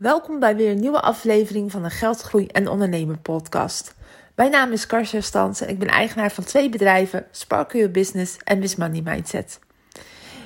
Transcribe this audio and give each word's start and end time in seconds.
Welkom 0.00 0.38
bij 0.38 0.56
weer 0.56 0.70
een 0.70 0.80
nieuwe 0.80 1.00
aflevering 1.00 1.70
van 1.70 1.82
de 1.82 1.90
Geldgroei 1.90 2.46
en 2.46 2.68
Ondernemen 2.68 3.22
podcast. 3.22 3.94
Mijn 4.34 4.50
naam 4.50 4.72
is 4.72 4.86
Karsja 4.86 5.20
Stans 5.20 5.60
en 5.60 5.68
ik 5.68 5.78
ben 5.78 5.88
eigenaar 5.88 6.30
van 6.30 6.44
twee 6.44 6.68
bedrijven, 6.68 7.26
Sparkle 7.30 7.78
Your 7.78 7.94
Business 7.94 8.36
en 8.44 8.58
Miss 8.58 8.76
Money 8.76 9.00
Mindset. 9.02 9.58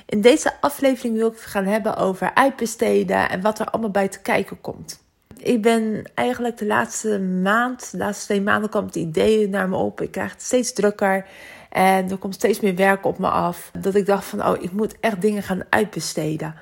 In 0.05 0.21
deze 0.21 0.61
aflevering 0.61 1.17
wil 1.17 1.27
ik 1.27 1.33
het 1.33 1.41
gaan 1.41 1.65
hebben 1.65 1.95
over 1.95 2.33
uitbesteden 2.33 3.29
en 3.29 3.41
wat 3.41 3.59
er 3.59 3.69
allemaal 3.69 3.91
bij 3.91 4.07
te 4.07 4.21
kijken 4.21 4.61
komt. 4.61 5.03
Ik 5.37 5.61
ben 5.61 6.11
eigenlijk 6.13 6.57
de 6.57 6.65
laatste 6.65 7.19
maand, 7.19 7.91
de 7.91 7.97
laatste 7.97 8.25
twee 8.25 8.41
maanden 8.41 8.69
kwam 8.69 8.85
het 8.85 8.95
idee 8.95 9.49
naar 9.49 9.69
me 9.69 9.75
op. 9.75 10.01
Ik 10.01 10.11
krijg 10.11 10.31
het 10.31 10.41
steeds 10.41 10.73
drukker 10.73 11.25
en 11.69 12.09
er 12.09 12.17
komt 12.17 12.35
steeds 12.35 12.59
meer 12.59 12.75
werk 12.75 13.05
op 13.05 13.17
me 13.17 13.29
af. 13.29 13.71
Dat 13.79 13.95
ik 13.95 14.05
dacht 14.05 14.25
van, 14.25 14.45
oh, 14.45 14.63
ik 14.63 14.71
moet 14.71 14.99
echt 14.99 15.21
dingen 15.21 15.43
gaan 15.43 15.63
uitbesteden. 15.69 16.55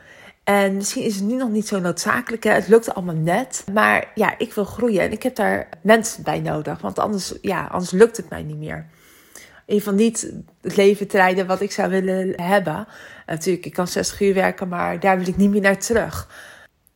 En 0.43 0.75
misschien 0.75 1.03
is 1.03 1.15
het 1.15 1.23
nu 1.23 1.35
nog 1.35 1.49
niet 1.49 1.67
zo 1.67 1.79
noodzakelijk. 1.79 2.43
Hè? 2.43 2.51
Het 2.51 2.67
lukt 2.67 2.93
allemaal 2.93 3.15
net. 3.15 3.65
Maar 3.73 4.11
ja, 4.15 4.37
ik 4.37 4.53
wil 4.53 4.65
groeien 4.65 5.01
en 5.01 5.11
ik 5.11 5.23
heb 5.23 5.35
daar 5.35 5.69
mensen 5.81 6.23
bij 6.23 6.39
nodig. 6.39 6.81
Want 6.81 6.99
anders, 6.99 7.33
ja, 7.41 7.67
anders 7.71 7.91
lukt 7.91 8.17
het 8.17 8.29
mij 8.29 8.43
niet 8.43 8.57
meer. 8.57 8.85
In 9.65 9.77
geval 9.77 9.93
niet 9.93 10.33
het 10.61 10.75
leven 10.75 11.07
te 11.07 11.43
wat 11.47 11.61
ik 11.61 11.71
zou 11.71 11.89
willen 11.89 12.41
hebben. 12.41 12.87
Natuurlijk, 13.25 13.65
ik 13.65 13.73
kan 13.73 13.87
60 13.87 14.21
uur 14.21 14.33
werken, 14.33 14.67
maar 14.67 14.99
daar 14.99 15.17
wil 15.17 15.27
ik 15.27 15.37
niet 15.37 15.49
meer 15.49 15.61
naar 15.61 15.79
terug. 15.79 16.27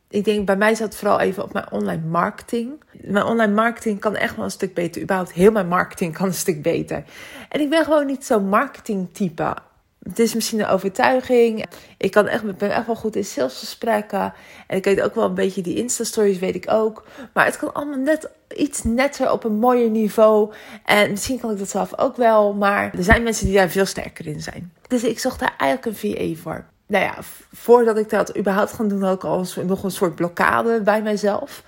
Ik 0.08 0.24
denk, 0.24 0.46
bij 0.46 0.56
mij 0.56 0.74
zat 0.74 0.88
het 0.88 0.96
vooral 0.96 1.20
even 1.20 1.42
op 1.42 1.52
mijn 1.52 1.70
online 1.70 2.02
marketing. 2.06 2.84
Mijn 2.92 3.24
online 3.24 3.52
marketing 3.52 4.00
kan 4.00 4.16
echt 4.16 4.36
wel 4.36 4.44
een 4.44 4.50
stuk 4.50 4.74
beter. 4.74 5.02
Überhaupt 5.02 5.32
heel 5.32 5.52
mijn 5.52 5.68
marketing 5.68 6.14
kan 6.14 6.26
een 6.26 6.34
stuk 6.34 6.62
beter. 6.62 7.04
En 7.48 7.60
ik 7.60 7.70
ben 7.70 7.84
gewoon 7.84 8.06
niet 8.06 8.24
zo'n 8.24 8.48
marketingtype 8.48 9.56
het 10.02 10.18
is 10.18 10.34
misschien 10.34 10.60
een 10.60 10.66
overtuiging. 10.66 11.66
Ik 11.96 12.10
kan 12.10 12.26
echt, 12.26 12.56
ben 12.58 12.70
echt 12.70 12.86
wel 12.86 12.96
goed 12.96 13.16
in 13.16 13.24
salesgesprekken. 13.24 14.32
En 14.66 14.76
ik 14.76 14.84
weet 14.84 15.00
ook 15.00 15.14
wel 15.14 15.24
een 15.24 15.34
beetje 15.34 15.62
die 15.62 15.76
Insta-stories, 15.76 16.38
weet 16.38 16.54
ik 16.54 16.70
ook. 16.70 17.06
Maar 17.32 17.44
het 17.44 17.56
kan 17.56 17.74
allemaal 17.74 17.98
net 17.98 18.30
iets 18.56 18.82
netter 18.82 19.30
op 19.30 19.44
een 19.44 19.58
mooier 19.58 19.90
niveau. 19.90 20.52
En 20.84 21.10
misschien 21.10 21.40
kan 21.40 21.50
ik 21.50 21.58
dat 21.58 21.68
zelf 21.68 21.98
ook 21.98 22.16
wel. 22.16 22.52
Maar 22.52 22.94
er 22.96 23.04
zijn 23.04 23.22
mensen 23.22 23.46
die 23.46 23.54
daar 23.54 23.68
veel 23.68 23.86
sterker 23.86 24.26
in 24.26 24.40
zijn. 24.40 24.72
Dus 24.88 25.04
ik 25.04 25.18
zocht 25.18 25.40
daar 25.40 25.54
eigenlijk 25.58 26.02
een 26.02 26.14
VA 26.14 26.42
voor. 26.42 26.64
Nou 26.86 27.04
ja, 27.04 27.14
voordat 27.52 27.98
ik 27.98 28.10
dat 28.10 28.36
überhaupt 28.36 28.72
ga 28.72 28.84
doen, 28.84 29.02
had 29.02 29.14
ik 29.14 29.24
al 29.24 29.46
nog 29.66 29.82
een 29.82 29.90
soort 29.90 30.14
blokkade 30.14 30.80
bij 30.82 31.02
mijzelf 31.02 31.62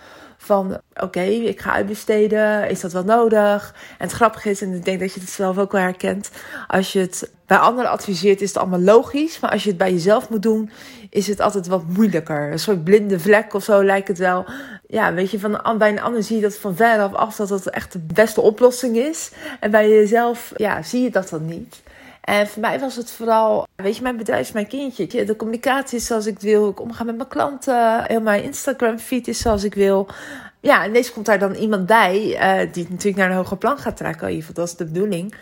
van 0.50 0.80
oké, 0.94 1.20
ik 1.22 1.60
ga 1.60 1.72
uitbesteden, 1.72 2.68
is 2.68 2.80
dat 2.80 2.92
wel 2.92 3.04
nodig? 3.04 3.74
En 3.98 4.06
het 4.06 4.12
grappige 4.12 4.50
is, 4.50 4.62
en 4.62 4.74
ik 4.74 4.84
denk 4.84 5.00
dat 5.00 5.14
je 5.14 5.20
het 5.20 5.28
zelf 5.30 5.58
ook 5.58 5.72
wel 5.72 5.80
herkent, 5.80 6.30
als 6.66 6.92
je 6.92 6.98
het 6.98 7.30
bij 7.46 7.58
anderen 7.58 7.90
adviseert, 7.90 8.40
is 8.40 8.48
het 8.48 8.58
allemaal 8.58 8.80
logisch, 8.80 9.40
maar 9.40 9.50
als 9.50 9.62
je 9.62 9.68
het 9.68 9.78
bij 9.78 9.92
jezelf 9.92 10.28
moet 10.28 10.42
doen, 10.42 10.70
is 11.10 11.26
het 11.26 11.40
altijd 11.40 11.66
wat 11.66 11.82
moeilijker. 11.86 12.52
Een 12.52 12.58
soort 12.58 12.84
blinde 12.84 13.20
vlek 13.20 13.54
of 13.54 13.64
zo 13.64 13.84
lijkt 13.84 14.08
het 14.08 14.18
wel. 14.18 14.44
Ja, 14.86 15.14
weet 15.14 15.30
je, 15.30 15.38
van, 15.38 15.78
bij 15.78 15.88
een 15.88 16.00
ander 16.00 16.22
zie 16.22 16.36
je 16.36 16.42
dat 16.42 16.56
van 16.56 16.76
veraf 16.76 17.14
af 17.14 17.36
dat 17.36 17.48
dat 17.48 17.66
echt 17.66 17.92
de 17.92 17.98
beste 18.14 18.40
oplossing 18.40 18.96
is. 18.96 19.30
En 19.60 19.70
bij 19.70 19.88
jezelf, 19.88 20.52
ja, 20.56 20.82
zie 20.82 21.02
je 21.02 21.10
dat 21.10 21.28
dan 21.28 21.46
niet. 21.46 21.82
En 22.20 22.48
voor 22.48 22.60
mij 22.60 22.80
was 22.80 22.96
het 22.96 23.10
vooral, 23.10 23.66
weet 23.76 23.96
je, 23.96 24.02
mijn 24.02 24.16
bedrijf 24.16 24.40
is 24.40 24.52
mijn 24.52 24.66
kindje. 24.66 25.24
De 25.24 25.36
communicatie 25.36 25.98
is 25.98 26.06
zoals 26.06 26.26
ik 26.26 26.38
wil. 26.38 26.68
Ik 26.68 26.80
omga 26.80 27.04
met 27.04 27.16
mijn 27.16 27.28
klanten. 27.28 28.04
Heel 28.06 28.20
mijn 28.20 28.42
Instagram 28.42 28.98
feed 28.98 29.28
is 29.28 29.38
zoals 29.38 29.64
ik 29.64 29.74
wil. 29.74 30.08
Ja, 30.60 30.84
en 30.84 30.92
deze 30.92 31.12
komt 31.12 31.26
daar 31.26 31.38
dan 31.38 31.54
iemand 31.54 31.86
bij 31.86 32.16
uh, 32.16 32.72
die 32.72 32.86
natuurlijk 32.88 33.16
naar 33.16 33.30
een 33.30 33.36
hoger 33.36 33.56
plan 33.56 33.78
gaat 33.78 33.96
trekken. 33.96 34.28
In 34.28 34.34
ieder 34.34 34.46
geval, 34.46 34.64
dat 34.64 34.72
is 34.72 34.78
de 34.78 34.92
bedoeling. 34.92 35.34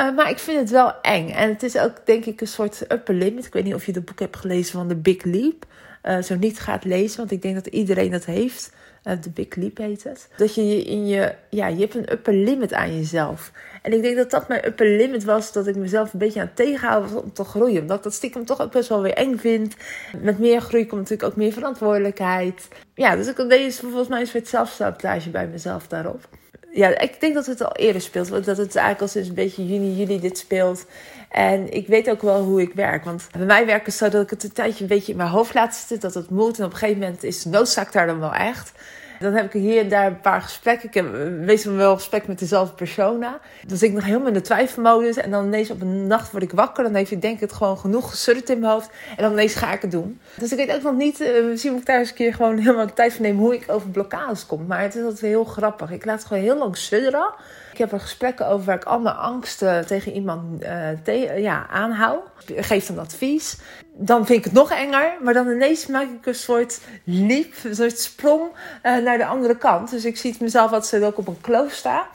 Uh, 0.00 0.14
maar 0.16 0.30
ik 0.30 0.38
vind 0.38 0.60
het 0.60 0.70
wel 0.70 1.00
eng. 1.02 1.28
En 1.30 1.48
het 1.48 1.62
is 1.62 1.78
ook, 1.78 1.92
denk 2.04 2.24
ik, 2.24 2.40
een 2.40 2.46
soort 2.46 2.92
upper 2.92 3.14
limit. 3.14 3.46
Ik 3.46 3.52
weet 3.52 3.64
niet 3.64 3.74
of 3.74 3.86
je 3.86 3.92
het 3.92 4.04
boek 4.04 4.18
hebt 4.18 4.36
gelezen 4.36 4.72
van 4.72 4.88
The 4.88 4.96
Big 4.96 5.24
Leap. 5.24 5.66
Uh, 6.02 6.22
zo 6.22 6.34
niet 6.34 6.60
gaat 6.60 6.84
lezen, 6.84 7.16
want 7.16 7.30
ik 7.30 7.42
denk 7.42 7.54
dat 7.54 7.66
iedereen 7.66 8.10
dat 8.10 8.24
heeft. 8.24 8.72
De 9.04 9.30
Big 9.34 9.54
Leap 9.54 9.76
heet 9.76 10.04
het. 10.04 10.28
Dat 10.36 10.54
je 10.54 10.84
in 10.84 11.06
je, 11.06 11.34
ja, 11.50 11.66
je 11.66 11.80
hebt 11.80 11.94
een 11.94 12.12
upper 12.12 12.34
limit 12.34 12.72
aan 12.72 12.96
jezelf. 12.96 13.52
En 13.82 13.92
ik 13.92 14.02
denk 14.02 14.16
dat 14.16 14.30
dat 14.30 14.48
mijn 14.48 14.66
upper 14.66 14.86
limit 14.86 15.24
was. 15.24 15.52
Dat 15.52 15.66
ik 15.66 15.76
mezelf 15.76 16.12
een 16.12 16.18
beetje 16.18 16.40
aan 16.40 16.46
het 16.46 16.56
tegenhouden 16.56 17.12
was 17.12 17.22
om 17.22 17.32
te 17.32 17.44
groeien. 17.44 17.80
Omdat 17.80 18.02
dat 18.02 18.14
stiekem 18.14 18.44
toch 18.44 18.60
ook 18.60 18.72
best 18.72 18.88
wel 18.88 19.02
weer 19.02 19.14
eng 19.14 19.36
vind. 19.36 19.74
Met 20.22 20.38
meer 20.38 20.60
groei 20.60 20.86
komt 20.86 21.00
natuurlijk 21.00 21.28
ook 21.28 21.36
meer 21.36 21.52
verantwoordelijkheid. 21.52 22.68
Ja, 22.94 23.16
dus 23.16 23.26
ik 23.26 23.48
deze 23.48 23.80
volgens 23.80 24.08
mij 24.08 24.20
een 24.20 24.26
soort 24.26 24.48
zelfsabotage 24.48 25.30
bij 25.30 25.46
mezelf 25.46 25.86
daarop. 25.86 26.28
Ja, 26.72 26.98
ik 26.98 27.20
denk 27.20 27.34
dat 27.34 27.46
het 27.46 27.64
al 27.64 27.72
eerder 27.72 28.02
speelt. 28.02 28.28
Dat 28.28 28.56
het 28.56 28.58
eigenlijk 28.58 29.00
al 29.00 29.08
sinds 29.08 29.28
een 29.28 29.34
beetje 29.34 29.66
juni, 29.66 29.96
juli 29.96 30.20
dit 30.20 30.38
speelt. 30.38 30.86
En 31.30 31.72
ik 31.72 31.86
weet 31.86 32.10
ook 32.10 32.22
wel 32.22 32.42
hoe 32.42 32.60
ik 32.60 32.74
werk. 32.74 33.04
Want 33.04 33.26
bij 33.36 33.46
mij 33.46 33.66
werkt 33.66 33.86
het 33.86 33.94
zo 33.94 34.08
dat 34.08 34.22
ik 34.22 34.30
het 34.30 34.44
een 34.44 34.52
tijdje 34.52 34.82
een 34.82 34.88
beetje 34.88 35.12
in 35.12 35.18
mijn 35.18 35.28
hoofd 35.28 35.54
laat 35.54 35.74
zitten. 35.74 36.00
Dat 36.00 36.14
het 36.14 36.30
moet. 36.30 36.58
En 36.58 36.64
op 36.64 36.72
een 36.72 36.78
gegeven 36.78 37.00
moment 37.00 37.22
is 37.22 37.44
noodzaak 37.44 37.92
daar 37.92 38.06
dan 38.06 38.20
wel 38.20 38.32
echt. 38.32 38.72
Dan 39.20 39.32
heb 39.32 39.44
ik 39.44 39.52
hier 39.52 39.80
en 39.80 39.88
daar 39.88 40.06
een 40.06 40.20
paar 40.20 40.42
gesprekken. 40.42 40.88
Ik 40.88 40.94
heb 40.94 41.12
meestal 41.40 41.72
wel 41.72 41.94
gesprek 41.94 42.26
met 42.26 42.38
dezelfde 42.38 42.74
persona. 42.74 43.40
Dan 43.66 43.76
zit 43.76 43.88
ik 43.88 43.94
nog 43.94 44.04
helemaal 44.04 44.26
in 44.26 44.34
de 44.34 44.40
twijfelmodus. 44.40 45.16
En 45.16 45.30
dan 45.30 45.44
ineens 45.44 45.70
op 45.70 45.80
een 45.80 46.06
nacht 46.06 46.30
word 46.30 46.42
ik 46.42 46.52
wakker. 46.52 46.84
Dan 46.84 46.94
heeft 46.94 47.10
ik 47.10 47.22
denk 47.22 47.34
ik 47.34 47.40
het 47.40 47.52
gewoon 47.52 47.78
genoeg 47.78 48.10
gesurd 48.10 48.50
in 48.50 48.58
mijn 48.58 48.72
hoofd. 48.72 48.90
En 49.16 49.22
dan 49.22 49.32
ineens 49.32 49.54
ga 49.54 49.72
ik 49.72 49.82
het 49.82 49.90
doen. 49.90 50.20
Dus 50.38 50.52
ik 50.52 50.56
weet 50.56 50.74
ook 50.74 50.82
nog 50.82 50.94
niet, 50.94 51.20
uh, 51.20 51.44
misschien 51.44 51.72
moet 51.72 51.80
ik 51.80 51.86
daar 51.86 51.98
eens 51.98 52.08
een 52.08 52.14
keer 52.14 52.34
gewoon 52.34 52.58
helemaal 52.64 52.86
de 52.86 52.92
tijd 52.92 53.12
voor 53.12 53.22
nemen 53.22 53.42
hoe 53.42 53.54
ik 53.54 53.64
over 53.66 53.88
blokkades 53.88 54.46
kom. 54.46 54.66
Maar 54.66 54.80
het 54.80 54.94
is 54.94 55.02
altijd 55.02 55.20
heel 55.20 55.44
grappig. 55.44 55.90
Ik 55.90 56.04
laat 56.04 56.18
het 56.18 56.26
gewoon 56.26 56.42
heel 56.42 56.58
lang 56.58 56.76
sudderen. 56.76 57.32
Ik 57.74 57.80
heb 57.80 57.92
er 57.92 58.00
gesprekken 58.00 58.48
over 58.48 58.66
waar 58.66 58.76
ik 58.76 58.84
al 58.84 59.00
mijn 59.00 59.16
angsten 59.16 59.86
tegen 59.86 60.12
iemand 60.12 60.60
te 61.04 61.34
ja, 61.36 61.66
aanhoud. 61.70 62.22
Geef 62.56 62.86
dan 62.86 62.98
advies. 62.98 63.56
Dan 63.92 64.26
vind 64.26 64.38
ik 64.38 64.44
het 64.44 64.52
nog 64.52 64.70
enger. 64.70 65.16
Maar 65.22 65.34
dan 65.34 65.48
ineens 65.48 65.86
maak 65.86 66.08
ik 66.08 66.26
een 66.26 66.34
soort 66.34 66.80
liep, 67.04 67.54
een 67.64 67.74
soort 67.74 67.98
sprong 67.98 68.42
uh, 68.82 68.96
naar 68.96 69.18
de 69.18 69.26
andere 69.26 69.56
kant. 69.56 69.90
Dus 69.90 70.04
ik 70.04 70.16
zie 70.16 70.36
mezelf 70.40 70.72
als 70.72 70.92
ik 70.92 71.02
ook 71.02 71.18
op 71.18 71.26
een 71.26 71.40
kloof 71.40 71.72
sta. 71.72 72.06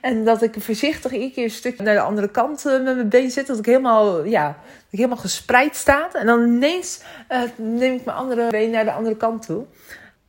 En 0.00 0.24
dat 0.24 0.42
ik 0.42 0.54
voorzichtig 0.58 1.12
iedere 1.12 1.30
keer 1.30 1.44
een 1.44 1.50
stukje 1.50 1.82
naar 1.82 1.94
de 1.94 2.00
andere 2.00 2.28
kant 2.28 2.66
uh, 2.66 2.72
met 2.72 2.94
mijn 2.94 3.08
been 3.08 3.30
zit. 3.30 3.46
Dat 3.46 3.58
ik 3.58 3.66
helemaal, 3.66 4.24
ja, 4.24 4.46
dat 4.46 4.90
ik 4.90 4.98
helemaal 4.98 5.16
gespreid 5.16 5.76
sta. 5.76 6.08
En 6.12 6.26
dan 6.26 6.42
ineens 6.42 7.00
neem 7.56 7.94
ik 7.94 8.04
mijn 8.04 8.16
andere 8.16 8.50
been 8.50 8.70
naar 8.70 8.84
de 8.84 8.92
andere 8.92 9.16
kant 9.16 9.46
toe. 9.46 9.64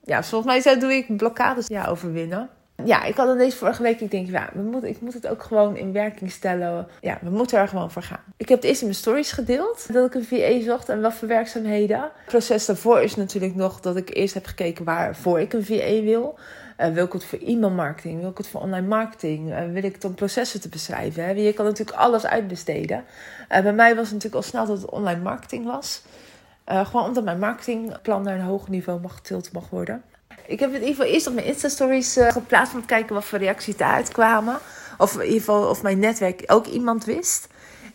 Ja, 0.04 0.24
volgens 0.24 0.52
mij 0.52 0.62
zo 0.62 0.80
doe 0.80 0.94
ik 0.94 1.18
blokkades 1.18 1.68
ja, 1.68 1.86
overwinnen 1.86 2.50
ja, 2.86 3.04
ik 3.04 3.16
had 3.16 3.28
dan 3.28 3.38
deze 3.38 3.58
vorige 3.58 3.84
week. 3.84 4.00
Ik 4.00 4.12
denk, 4.12 4.30
ja, 4.30 4.50
we 4.54 4.62
moeten, 4.62 4.90
ik 4.90 5.02
moet 5.02 5.14
het 5.14 5.28
ook 5.28 5.44
gewoon 5.44 5.76
in 5.76 5.92
werking 5.92 6.32
stellen. 6.32 6.88
Ja, 7.02 7.18
we 7.22 7.30
moeten 7.30 7.60
er 7.60 7.68
gewoon 7.68 7.92
voor 7.92 8.02
gaan. 8.02 8.24
Ik 8.38 8.50
heb 8.50 8.58
het 8.58 8.68
eerst 8.68 8.82
in 8.82 8.88
mijn 8.88 9.00
stories 9.00 9.32
gedeeld 9.32 9.94
dat 9.94 10.06
ik 10.06 10.14
een 10.14 10.26
VA 10.26 10.62
zocht 10.62 10.90
en 10.90 11.02
wat 11.02 11.14
voor 11.14 11.28
werkzaamheden. 11.28 12.00
Het 12.00 12.12
proces 12.26 12.66
daarvoor 12.66 13.02
is 13.02 13.16
natuurlijk 13.16 13.56
nog 13.56 13.80
dat 13.80 13.96
ik 13.96 14.16
eerst 14.16 14.34
heb 14.34 14.46
gekeken 14.46 14.86
waarvoor 14.86 15.40
ik 15.40 15.54
een 15.54 15.66
VA 15.66 16.02
wil. 16.02 16.38
Uh, 16.80 16.88
wil 16.88 17.06
ik 17.06 17.14
het 17.14 17.26
voor 17.26 17.40
e-mailmarketing? 17.46 18.20
Wil 18.20 18.30
ik 18.30 18.38
het 18.38 18.48
voor 18.48 18.62
online 18.62 18.88
marketing? 18.88 19.50
Uh, 19.50 19.72
wil 19.72 19.84
ik 19.84 20.04
om 20.04 20.14
processen 20.14 20.62
te 20.62 20.70
beschrijven? 20.70 21.24
Hè? 21.24 21.30
Je 21.32 21.54
kan 21.54 21.66
natuurlijk 21.66 21.98
alles 21.98 22.26
uitbesteden. 22.26 23.04
Uh, 23.52 23.62
bij 23.62 23.74
mij 23.74 23.96
was 23.96 24.04
het 24.04 24.14
natuurlijk 24.14 24.44
al 24.44 24.50
snel 24.50 24.66
dat 24.66 24.82
het 24.82 24.92
online 24.92 25.22
marketing 25.22 25.66
was. 25.66 26.02
gewoon 26.66 27.06
omdat 27.06 27.24
mijn 27.24 27.40
marketingplan 27.40 28.24
naar 28.24 28.36
een 28.36 28.46
hoger 28.46 28.70
niveau 28.70 29.02
mag 29.02 29.16
getild 29.16 29.52
mag 29.52 29.70
worden. 29.70 30.04
Ik 30.50 30.60
heb 30.60 30.74
het 30.74 30.82
in 30.82 30.88
ieder 30.88 30.96
geval 30.96 31.14
eerst 31.14 31.28
op 31.28 31.34
mijn 31.34 31.46
Insta-stories 31.46 32.18
uh, 32.18 32.32
geplaatst 32.32 32.74
om 32.74 32.80
te 32.80 32.86
kijken 32.86 33.16
wat 33.16 33.26
voor 33.26 33.40
reacties 33.40 33.76
eruit 33.78 34.12
kwamen. 34.12 34.58
Of 34.98 35.14
in 35.14 35.24
ieder 35.24 35.40
geval 35.40 35.70
of 35.70 35.82
mijn 35.82 36.00
netwerk 36.00 36.44
ook 36.46 36.66
iemand 36.66 37.06
wist. 37.06 37.48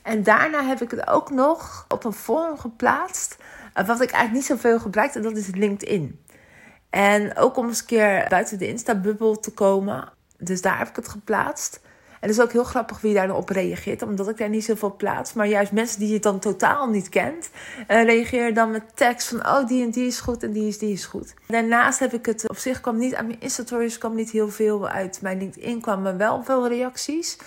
En 0.03 0.23
daarna 0.23 0.65
heb 0.65 0.83
ik 0.83 0.91
het 0.91 1.07
ook 1.07 1.31
nog 1.31 1.85
op 1.89 2.05
een 2.05 2.13
forum 2.13 2.59
geplaatst. 2.59 3.37
Uh, 3.75 3.87
wat 3.87 4.01
ik 4.01 4.11
eigenlijk 4.11 4.33
niet 4.33 4.45
zoveel 4.45 4.79
gebruik, 4.79 5.15
en 5.15 5.23
dat 5.23 5.37
is 5.37 5.47
LinkedIn. 5.55 6.21
En 6.91 7.37
ook 7.37 7.57
om 7.57 7.69
eens 7.69 7.81
een 7.81 7.87
keer 7.87 8.27
buiten 8.29 8.59
de 8.59 8.69
Insta-bubbel 8.69 9.41
te 9.41 9.51
komen. 9.51 10.13
Dus 10.39 10.63
daar 10.63 10.79
heb 10.79 10.89
ik 10.89 10.97
het 10.97 11.09
geplaatst. 11.09 11.81
En 12.25 12.31
het 12.31 12.39
is 12.39 12.45
ook 12.45 12.53
heel 12.53 12.65
grappig 12.65 13.01
wie 13.01 13.15
daar 13.15 13.35
op 13.35 13.49
reageert, 13.49 14.03
omdat 14.03 14.29
ik 14.29 14.37
daar 14.37 14.49
niet 14.49 14.65
zoveel 14.65 14.95
plaats. 14.97 15.33
Maar 15.33 15.47
juist 15.47 15.73
mensen 15.73 15.99
die 15.99 16.13
je 16.13 16.19
dan 16.19 16.39
totaal 16.39 16.89
niet 16.89 17.09
kent, 17.09 17.51
uh, 17.91 18.05
reageren 18.05 18.55
dan 18.55 18.71
met 18.71 18.83
tekst 18.95 19.29
van: 19.29 19.47
oh, 19.47 19.67
die 19.67 19.85
en 19.85 19.91
die 19.91 20.07
is 20.07 20.21
goed 20.21 20.43
en 20.43 20.53
die 20.53 20.69
is 20.69 20.79
die 20.79 20.93
is 20.93 21.05
goed. 21.05 21.35
Daarnaast 21.47 21.99
heb 21.99 22.13
ik 22.13 22.27
het 22.27 22.49
op 22.49 22.57
zich 22.57 22.81
kwam 22.81 22.99
niet 22.99 23.15
aan 23.15 23.27
mijn 23.27 23.41
Insta-stories, 23.41 23.99
kwam 23.99 24.15
niet 24.15 24.31
heel 24.31 24.49
veel 24.49 24.89
uit 24.89 25.19
mijn 25.23 25.39
LinkedIn, 25.39 25.81
kwamen 25.81 26.17
wel 26.17 26.45
veel 26.45 26.69
reacties. 26.69 27.39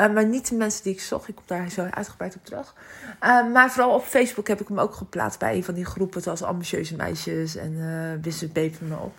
Uh, 0.00 0.12
maar 0.12 0.26
niet 0.26 0.48
de 0.48 0.54
mensen 0.54 0.82
die 0.82 0.92
ik 0.92 1.00
zocht. 1.00 1.28
Ik 1.28 1.34
kom 1.34 1.44
daar 1.46 1.70
zo 1.70 1.86
uitgebreid 1.90 2.34
op 2.34 2.44
terug. 2.44 2.74
Uh, 3.22 3.52
maar 3.52 3.70
vooral 3.70 3.94
op 3.94 4.04
Facebook 4.04 4.48
heb 4.48 4.60
ik 4.60 4.68
hem 4.68 4.78
ook 4.78 4.94
geplaatst 4.94 5.38
bij 5.38 5.54
een 5.54 5.64
van 5.64 5.74
die 5.74 5.84
groepen, 5.84 6.22
zoals 6.22 6.42
ambitieuze 6.42 6.96
meisjes 6.96 7.56
en 7.56 7.72
uh, 7.72 8.20
business 8.20 8.78
me 8.80 8.96
op. 8.96 9.14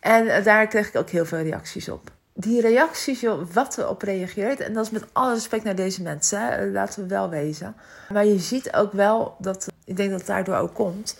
En 0.00 0.44
daar 0.44 0.66
kreeg 0.66 0.88
ik 0.88 0.96
ook 0.96 1.10
heel 1.10 1.26
veel 1.26 1.42
reacties 1.42 1.88
op 1.88 2.10
die 2.34 2.60
reacties, 2.60 3.20
joh, 3.20 3.46
wat 3.52 3.76
er 3.76 3.88
op 3.88 4.02
reageert. 4.02 4.60
En 4.60 4.72
dat 4.72 4.84
is 4.84 4.90
met 4.90 5.04
alle 5.12 5.34
respect 5.34 5.64
naar 5.64 5.74
deze 5.74 6.02
mensen, 6.02 6.40
hè, 6.40 6.66
laten 6.66 7.02
we 7.02 7.08
wel 7.08 7.28
wezen. 7.28 7.74
Maar 8.08 8.26
je 8.26 8.38
ziet 8.38 8.72
ook 8.72 8.92
wel 8.92 9.36
dat, 9.38 9.66
ik 9.84 9.96
denk 9.96 10.10
dat 10.10 10.18
het 10.18 10.28
daardoor 10.28 10.56
ook 10.56 10.74
komt. 10.74 11.16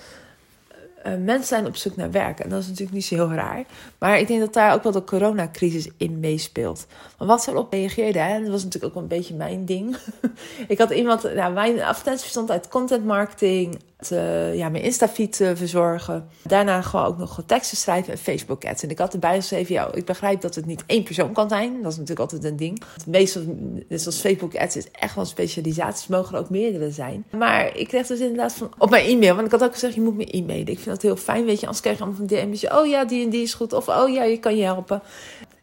Uh, 1.06 1.12
mensen 1.16 1.46
zijn 1.46 1.66
op 1.66 1.76
zoek 1.76 1.96
naar 1.96 2.10
werk. 2.10 2.40
En 2.40 2.48
dat 2.48 2.60
is 2.60 2.66
natuurlijk 2.66 2.92
niet 2.92 3.04
zo 3.04 3.14
heel 3.14 3.32
raar. 3.32 3.64
Maar 3.98 4.18
ik 4.18 4.26
denk 4.26 4.40
dat 4.40 4.52
daar 4.52 4.74
ook 4.74 4.82
wel 4.82 4.92
de 4.92 5.04
coronacrisis 5.04 5.88
in 5.96 6.20
meespeelt. 6.20 6.86
Maar 7.18 7.28
wat 7.28 7.42
ze 7.42 7.50
erop 7.50 7.72
reageerde, 7.72 8.18
hè, 8.18 8.40
dat 8.40 8.50
was 8.50 8.64
natuurlijk 8.64 8.96
ook 8.96 9.02
een 9.02 9.08
beetje 9.08 9.34
mijn 9.34 9.64
ding. 9.64 9.96
ik 10.68 10.78
had 10.78 10.90
iemand, 10.90 11.34
nou, 11.34 11.52
mijn 11.52 11.82
advertentie 11.82 12.24
bestond 12.24 12.50
uit 12.50 12.68
content 12.68 13.04
marketing, 13.04 13.78
uh, 14.10 14.54
ja, 14.54 14.68
mijn 14.68 14.84
Insta-feed 14.84 15.40
uh, 15.40 15.50
verzorgen. 15.54 16.28
Daarna 16.42 16.82
gewoon 16.82 17.06
ook 17.06 17.18
nog 17.18 17.42
teksten 17.46 17.76
schrijven 17.76 18.12
en 18.12 18.18
Facebook 18.18 18.64
ads. 18.64 18.82
En 18.82 18.90
ik 18.90 18.98
had 18.98 19.12
erbij 19.12 19.34
geschreven, 19.34 19.74
ja, 19.74 19.92
ik 19.94 20.04
begrijp 20.04 20.40
dat 20.40 20.54
het 20.54 20.66
niet 20.66 20.82
één 20.86 21.02
persoon 21.02 21.32
kan 21.32 21.48
zijn. 21.48 21.82
Dat 21.82 21.92
is 21.92 21.98
natuurlijk 21.98 22.32
altijd 22.32 22.44
een 22.44 22.56
ding. 22.56 22.82
Meestal, 23.06 23.42
dus 23.88 24.06
als 24.06 24.20
Facebook 24.20 24.56
ads 24.56 24.76
is 24.76 24.90
echt 24.90 25.14
wel 25.14 25.24
specialisaties, 25.24 26.06
mogen 26.06 26.38
ook 26.38 26.50
meerdere 26.50 26.90
zijn. 26.90 27.24
Maar 27.30 27.76
ik 27.76 27.88
kreeg 27.88 28.06
dus 28.06 28.20
inderdaad 28.20 28.52
van, 28.52 28.70
op 28.78 28.90
mijn 28.90 29.06
e-mail, 29.06 29.34
want 29.34 29.46
ik 29.46 29.52
had 29.52 29.62
ook 29.64 29.72
gezegd, 29.72 29.94
je 29.94 30.00
moet 30.00 30.16
me 30.16 30.24
e-mailen. 30.24 30.68
Ik 30.68 30.78
vind 30.78 30.84
dat 30.84 31.02
heel 31.02 31.16
fijn, 31.16 31.44
weet 31.44 31.60
je, 31.60 31.66
anders 31.66 31.80
krijg 31.80 31.98
je 31.98 32.02
allemaal 32.02 32.26
van 32.26 32.36
DM's. 32.36 32.68
Oh 32.68 32.86
ja, 32.86 33.04
die 33.04 33.24
en 33.24 33.30
die 33.30 33.42
is 33.42 33.54
goed. 33.54 33.72
Of 33.72 33.88
oh 33.88 34.12
ja, 34.12 34.24
je 34.24 34.38
kan 34.38 34.56
je 34.56 34.64
helpen. 34.64 35.02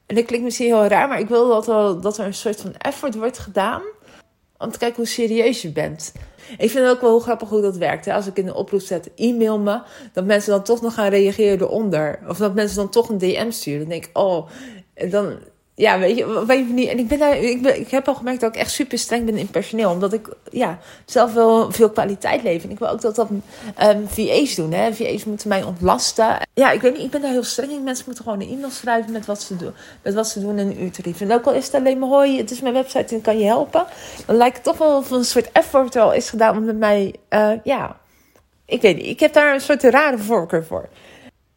En 0.06 0.16
dat 0.16 0.26
klinkt 0.26 0.46
misschien 0.46 0.66
heel 0.66 0.86
raar, 0.86 1.08
maar 1.08 1.20
ik 1.20 1.28
wil 1.28 1.48
dat, 1.48 1.66
wel, 1.66 2.02
dat 2.02 2.18
er 2.18 2.26
een 2.26 2.34
soort 2.34 2.62
van 2.62 2.76
effort 2.78 3.16
wordt 3.16 3.38
gedaan 3.38 3.82
om 4.60 4.72
te 4.72 4.78
kijken 4.78 4.98
hoe 4.98 5.08
serieus 5.08 5.62
je 5.62 5.72
bent. 5.72 6.12
Ik 6.58 6.70
vind 6.70 6.86
het 6.86 6.96
ook 6.96 7.02
wel 7.02 7.20
grappig 7.20 7.50
hoe 7.50 7.62
dat 7.62 7.78
werkt. 7.78 8.06
Hè? 8.06 8.14
Als 8.14 8.28
ik 8.28 8.38
in 8.38 8.48
een 8.48 8.54
oproep 8.54 8.82
zet, 8.82 9.10
e-mail 9.16 9.60
me, 9.60 9.82
dat 10.14 10.26
mensen 10.26 10.52
dan 10.52 10.64
toch 10.64 10.82
nog 10.82 10.94
gaan 10.94 11.10
reageren 11.10 11.62
eronder. 11.62 12.20
Of 12.28 12.38
dat 12.38 12.54
mensen 12.54 12.78
dan 12.78 12.90
toch 12.90 13.10
een 13.10 13.18
DM 13.18 13.52
sturen. 13.52 13.80
Dan 13.80 13.90
denk 13.90 14.06
ik, 14.06 14.18
oh, 14.18 14.50
dan, 15.10 15.40
ja, 15.80 16.00
weet 16.00 16.18
je, 16.18 16.46
weet 16.46 16.68
je 16.68 16.74
niet. 16.74 16.90
En 16.90 17.00
ik, 17.00 17.08
ben 17.08 17.20
daar, 17.20 17.38
ik, 17.38 17.62
ben, 17.62 17.80
ik 17.80 17.90
heb 17.90 18.08
al 18.08 18.16
gemerkt 18.16 18.42
dat 18.42 18.56
ik 18.56 18.62
echt 18.62 18.72
super 18.72 18.98
streng 18.98 19.26
ben 19.26 19.38
in 19.38 19.48
personeel. 19.48 19.92
Omdat 19.92 20.14
ik 20.14 20.28
ja, 20.52 20.80
zelf 21.06 21.34
wel 21.34 21.72
veel 21.72 21.90
kwaliteit 21.90 22.44
leef. 22.44 22.64
En 22.64 22.70
ik 22.70 22.80
wil 22.80 22.90
ook 22.90 23.02
dat 23.02 23.16
dat 23.16 23.30
um, 23.30 24.08
VA's 24.08 24.56
doen. 24.56 24.72
Hè. 24.72 24.94
VA's 24.94 25.26
moeten 25.26 25.50
mij 25.50 25.64
ontlasten. 25.64 26.38
Ja, 26.54 26.72
ik 26.72 26.82
weet 26.82 26.94
niet, 26.94 27.04
ik 27.04 27.12
ben 27.12 27.22
daar 27.22 27.32
heel 27.32 27.44
streng 27.44 27.72
in. 27.72 27.84
Mensen 27.84 28.06
moeten 28.06 28.24
gewoon 28.24 28.42
een 28.42 28.50
e-mail 28.50 28.70
schrijven 28.70 29.12
met 29.12 29.26
wat 29.26 29.42
ze 29.42 29.56
doen. 29.56 29.74
Met 30.02 30.14
wat 30.14 30.28
ze 30.28 30.42
doen 30.42 30.60
in 30.60 30.92
een. 31.04 31.16
En 31.20 31.34
ook 31.34 31.46
al 31.46 31.54
is 31.54 31.66
het 31.66 31.76
alleen 31.76 32.00
maar 32.00 32.10
hoi, 32.10 32.38
het 32.38 32.52
is 32.52 32.62
mijn 32.62 32.74
website 32.74 33.16
en 33.16 33.22
kan 33.22 33.40
je 33.40 33.46
helpen. 33.46 33.86
Dan 34.26 34.36
lijkt 34.36 34.56
het 34.56 34.66
toch 34.66 34.78
wel 34.78 34.98
of 34.98 35.12
een 35.12 35.26
soort 35.26 35.52
effort 35.52 35.96
al 35.96 36.14
is 36.14 36.30
gedaan 36.30 36.58
om 36.58 36.66
met 36.66 36.78
mij, 36.78 37.16
uh, 37.30 37.52
ja... 37.64 37.98
Ik 38.66 38.82
weet 38.82 38.96
niet, 38.96 39.06
ik 39.06 39.20
heb 39.20 39.34
daar 39.34 39.54
een 39.54 39.62
soort 39.62 39.84
rare 39.84 40.18
voorkeur 40.18 40.66
voor 40.66 40.90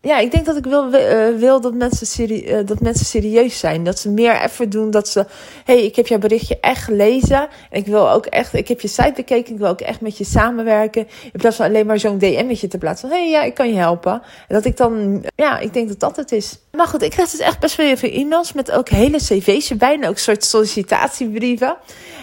ja, 0.05 0.19
ik 0.19 0.31
denk 0.31 0.47
dat 0.47 0.57
ik 0.57 0.65
wil, 0.65 0.95
uh, 0.95 1.39
wil 1.39 1.61
dat, 1.61 1.75
mensen 1.75 2.07
serie, 2.07 2.47
uh, 2.47 2.67
dat 2.67 2.81
mensen 2.81 3.07
serieus 3.07 3.59
zijn. 3.59 3.85
Dat 3.85 3.99
ze 3.99 4.11
meer 4.11 4.33
effort 4.33 4.73
doen. 4.73 4.91
Dat 4.91 5.09
ze, 5.09 5.27
hey, 5.65 5.85
ik 5.85 5.97
heb 5.97 6.07
jouw 6.07 6.19
berichtje 6.19 6.59
echt 6.61 6.83
gelezen. 6.85 7.49
En 7.71 7.81
ik 7.81 7.87
wil 7.87 8.11
ook 8.11 8.27
echt, 8.27 8.55
ik 8.55 8.69
heb 8.69 8.81
je 8.81 8.89
site 8.89 9.13
bekeken. 9.17 9.53
Ik 9.53 9.59
wil 9.59 9.69
ook 9.69 9.81
echt 9.81 10.01
met 10.01 10.19
je 10.19 10.25
samenwerken. 10.25 11.09
In 11.33 11.41
plaats 11.41 11.57
van 11.57 11.67
alleen 11.67 11.87
maar 11.87 11.99
zo'n 11.99 12.19
DM'tje 12.19 12.69
te 12.69 12.79
plaatsen. 12.79 13.09
Van, 13.09 13.19
hey, 13.19 13.31
ja, 13.31 13.43
ik 13.43 13.55
kan 13.55 13.69
je 13.69 13.79
helpen. 13.79 14.13
En 14.49 14.55
dat 14.55 14.65
ik 14.65 14.77
dan, 14.77 15.25
ja, 15.35 15.59
ik 15.59 15.73
denk 15.73 15.89
dat 15.89 16.01
dat 16.01 16.17
het 16.17 16.33
is. 16.33 16.59
Maar 16.71 16.87
goed, 16.87 17.03
ik 17.03 17.11
krijg 17.11 17.31
dus 17.31 17.41
echt 17.41 17.61
best 17.61 17.77
wel 17.77 17.97
veel 17.97 18.13
e-mails 18.13 18.53
met 18.53 18.71
ook 18.71 18.89
hele 18.89 19.19
cv's 19.19 19.71
erbij. 19.71 19.95
En 19.95 20.09
ook 20.09 20.19
soort 20.19 20.45
sollicitatiebrieven. 20.45 21.77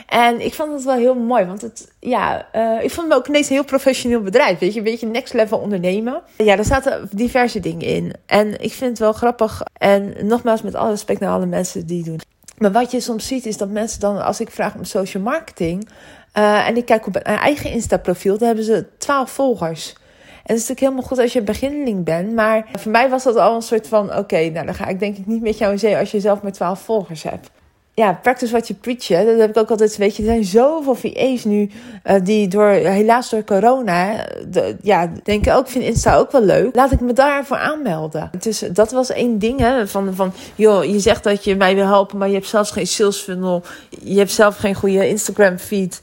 En 0.10 0.42
ik 0.42 0.54
vond 0.54 0.74
het 0.74 0.84
wel 0.84 0.96
heel 0.96 1.16
mooi, 1.16 1.46
want 1.46 1.62
het, 1.62 1.92
ja, 2.00 2.48
uh, 2.56 2.84
ik 2.84 2.92
vond 2.92 3.08
me 3.08 3.16
ook 3.16 3.28
ineens 3.28 3.50
een 3.50 3.56
heel 3.56 3.64
professioneel 3.64 4.22
bedrijf. 4.22 4.60
Weet 4.60 4.74
je, 4.74 4.78
een 4.78 4.86
beetje 4.86 5.08
next 5.08 5.34
level 5.34 5.58
ondernemen. 5.58 6.22
Ja, 6.38 6.56
daar 6.56 6.66
zaten 6.66 7.10
diverse 7.12 7.60
dingen 7.60 7.69
in. 7.78 8.14
En 8.26 8.62
ik 8.62 8.74
vind 8.74 8.90
het 8.90 9.00
wel 9.00 9.14
grappig. 9.14 9.64
En 9.78 10.14
nogmaals, 10.28 10.62
met 10.62 10.76
alle 10.76 10.90
respect 10.90 11.20
naar 11.20 11.32
alle 11.32 11.46
mensen 11.46 11.86
die 11.86 12.04
doen. 12.04 12.20
Maar 12.58 12.72
wat 12.72 12.92
je 12.92 13.00
soms 13.00 13.28
ziet, 13.28 13.46
is 13.46 13.58
dat 13.58 13.70
mensen 13.70 14.00
dan, 14.00 14.24
als 14.24 14.40
ik 14.40 14.52
vraag 14.52 14.76
om 14.76 14.84
social 14.84 15.24
marketing. 15.24 15.90
Uh, 16.38 16.68
en 16.68 16.78
ik 16.78 16.86
kijk 16.86 17.08
op 17.08 17.14
mijn 17.14 17.38
eigen 17.38 17.72
Insta-profiel, 17.72 18.38
dan 18.38 18.48
hebben 18.48 18.66
ze 18.66 18.86
12 18.98 19.32
volgers. 19.32 19.94
En 19.94 20.56
het 20.56 20.64
is 20.64 20.68
natuurlijk 20.68 20.80
helemaal 20.80 21.04
goed 21.04 21.20
als 21.20 21.34
je 21.34 21.40
een 21.40 21.46
beginneling 21.46 22.06
bent. 22.06 22.34
Maar 22.34 22.68
voor 22.78 22.92
mij 22.92 23.10
was 23.10 23.24
dat 23.24 23.36
al 23.36 23.56
een 23.56 23.62
soort 23.62 23.88
van: 23.88 24.16
oké, 24.18 24.50
nou 24.50 24.66
dan 24.66 24.76
ga 24.76 24.88
ik 24.88 25.00
denk 25.00 25.18
ik 25.18 25.26
niet 25.26 25.42
met 25.42 25.58
jou 25.58 25.72
in 25.72 25.80
zee 25.80 25.98
als 25.98 26.12
je 26.12 26.20
zelf 26.20 26.42
maar 26.42 26.52
12 26.52 26.80
volgers 26.82 27.24
hebt 27.24 27.50
ja, 28.00 28.14
practice 28.14 28.52
what 28.52 28.68
you 28.68 28.80
preach. 28.80 29.08
Dat 29.08 29.40
heb 29.40 29.50
ik 29.50 29.58
ook 29.58 29.70
altijd. 29.70 29.98
Weet 29.98 30.16
je, 30.16 30.24
er 30.24 30.30
zijn 30.30 30.44
zoveel 30.44 30.96
VA's 30.96 31.44
nu 31.44 31.70
uh, 32.06 32.16
die 32.24 32.48
door, 32.48 32.68
helaas 32.70 33.30
door 33.30 33.44
corona, 33.44 34.28
de, 34.48 34.76
ja, 34.82 35.12
denken 35.24 35.56
ook, 35.56 35.68
vind 35.68 35.84
Insta 35.84 36.16
ook 36.16 36.32
wel 36.32 36.44
leuk. 36.44 36.76
Laat 36.76 36.92
ik 36.92 37.00
me 37.00 37.14
daarvoor 37.14 37.58
aanmelden. 37.58 38.30
Dus 38.40 38.60
dat 38.60 38.92
was 38.92 39.10
één 39.10 39.40
ding, 39.40 39.60
hè, 39.60 39.88
van, 39.88 40.16
van, 40.16 40.34
joh, 40.56 40.84
je 40.84 41.00
zegt 41.00 41.24
dat 41.24 41.44
je 41.44 41.56
mij 41.56 41.76
wil 41.76 41.86
helpen, 41.86 42.18
maar 42.18 42.28
je 42.28 42.34
hebt 42.34 42.48
zelfs 42.48 42.72
geen 42.72 42.88
sales 42.88 43.18
funnel. 43.18 43.64
Je 43.90 44.18
hebt 44.18 44.32
zelf 44.32 44.58
geen 44.58 44.76
goede 44.76 45.08
Instagram 45.08 45.58
feed 45.58 46.02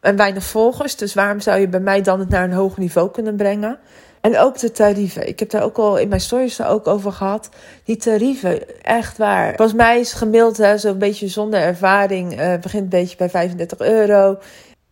en 0.00 0.16
weinig 0.16 0.44
volgers. 0.44 0.96
Dus 0.96 1.14
waarom 1.14 1.40
zou 1.40 1.60
je 1.60 1.68
bij 1.68 1.80
mij 1.80 2.02
dan 2.02 2.18
het 2.18 2.28
naar 2.28 2.44
een 2.44 2.52
hoger 2.52 2.80
niveau 2.80 3.10
kunnen 3.10 3.36
brengen? 3.36 3.78
En 4.20 4.38
ook 4.38 4.58
de 4.58 4.70
tarieven. 4.70 5.28
Ik 5.28 5.38
heb 5.38 5.50
daar 5.50 5.62
ook 5.62 5.78
al 5.78 5.98
in 5.98 6.08
mijn 6.08 6.20
stories 6.20 6.62
ook 6.62 6.86
over 6.86 7.12
gehad. 7.12 7.48
Die 7.84 7.96
tarieven, 7.96 8.82
echt 8.82 9.18
waar. 9.18 9.54
Volgens 9.56 9.78
mij 9.78 10.00
is 10.00 10.12
gemiddeld 10.12 10.80
zo'n 10.80 10.98
beetje 10.98 11.28
zonder 11.28 11.60
ervaring. 11.60 12.40
Uh, 12.40 12.56
begint 12.56 12.82
een 12.82 12.88
beetje 12.88 13.16
bij 13.16 13.30
35 13.30 13.78
euro. 13.78 14.38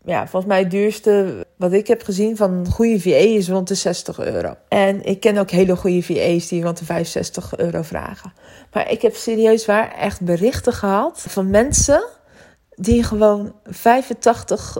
Ja, 0.05 0.29
volgens 0.29 0.53
mij 0.53 0.59
het 0.59 0.71
duurste 0.71 1.47
wat 1.57 1.73
ik 1.73 1.87
heb 1.87 2.03
gezien 2.03 2.37
van 2.37 2.53
een 2.53 2.67
goede 2.67 3.01
VA 3.01 3.11
is 3.11 3.49
rond 3.49 3.69
de 3.69 3.75
60 3.75 4.19
euro. 4.19 4.55
En 4.69 5.05
ik 5.05 5.21
ken 5.21 5.39
ook 5.39 5.51
hele 5.51 5.77
goede 5.77 6.03
VA's 6.03 6.49
die 6.49 6.63
rond 6.63 6.79
de 6.79 6.85
65 6.85 7.57
euro 7.57 7.83
vragen. 7.83 8.33
Maar 8.73 8.91
ik 8.91 9.03
heb 9.03 9.15
serieus 9.15 9.67
waar 9.67 9.93
echt 9.93 10.21
berichten 10.21 10.73
gehad 10.73 11.25
van 11.29 11.51
mensen 11.51 12.05
die 12.81 13.03
gewoon 13.03 13.53
85, 13.65 14.79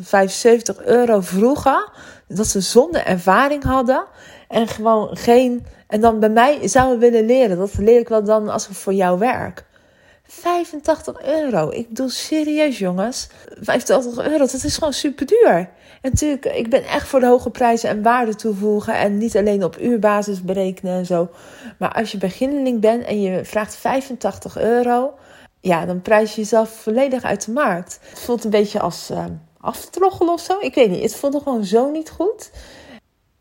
75 0.00 0.84
euro 0.84 1.20
vroegen. 1.20 1.90
Dat 2.28 2.46
ze 2.46 2.60
zonder 2.60 3.04
ervaring 3.04 3.62
hadden. 3.62 4.04
En 4.48 4.68
gewoon 4.68 5.16
geen. 5.16 5.66
En 5.86 6.00
dan 6.00 6.20
bij 6.20 6.30
mij 6.30 6.68
zouden 6.68 6.98
willen 6.98 7.26
leren. 7.26 7.58
Dat 7.58 7.78
leer 7.78 7.98
ik 7.98 8.08
wel 8.08 8.24
dan 8.24 8.48
als 8.48 8.68
ik 8.68 8.74
voor 8.74 8.92
jou 8.92 9.18
werk. 9.18 9.64
85 10.22 11.22
euro. 11.22 11.70
Ik 11.70 11.88
bedoel 11.88 12.08
serieus, 12.08 12.78
jongens. 12.78 13.28
85 13.60 14.24
euro, 14.24 14.38
dat 14.38 14.64
is 14.64 14.74
gewoon 14.74 14.92
super 14.92 15.26
duur. 15.26 15.68
En 16.02 16.10
natuurlijk, 16.10 16.44
ik 16.44 16.70
ben 16.70 16.84
echt 16.84 17.08
voor 17.08 17.20
de 17.20 17.26
hoge 17.26 17.50
prijzen 17.50 17.88
en 17.88 18.02
waarde 18.02 18.34
toevoegen. 18.34 18.94
En 18.94 19.18
niet 19.18 19.36
alleen 19.36 19.64
op 19.64 19.80
uurbasis 19.80 20.42
berekenen 20.42 20.94
en 20.94 21.06
zo. 21.06 21.28
Maar 21.78 21.92
als 21.92 22.12
je 22.12 22.18
beginneling 22.18 22.80
bent 22.80 23.04
en 23.04 23.20
je 23.20 23.44
vraagt 23.44 23.76
85 23.76 24.58
euro 24.58 25.14
ja, 25.60 25.86
dan 25.86 26.02
prijs 26.02 26.34
je 26.34 26.40
jezelf 26.40 26.70
volledig 26.70 27.22
uit 27.22 27.44
de 27.44 27.52
markt. 27.52 27.98
Het 28.08 28.18
voelt 28.18 28.44
een 28.44 28.50
beetje 28.50 28.80
als 28.80 29.10
uh, 29.10 29.24
aftroggelen 29.60 30.32
of 30.32 30.40
zo. 30.40 30.58
Ik 30.60 30.74
weet 30.74 30.90
niet, 30.90 31.02
het 31.02 31.16
voelde 31.16 31.40
gewoon 31.40 31.64
zo 31.64 31.90
niet 31.90 32.10
goed. 32.10 32.50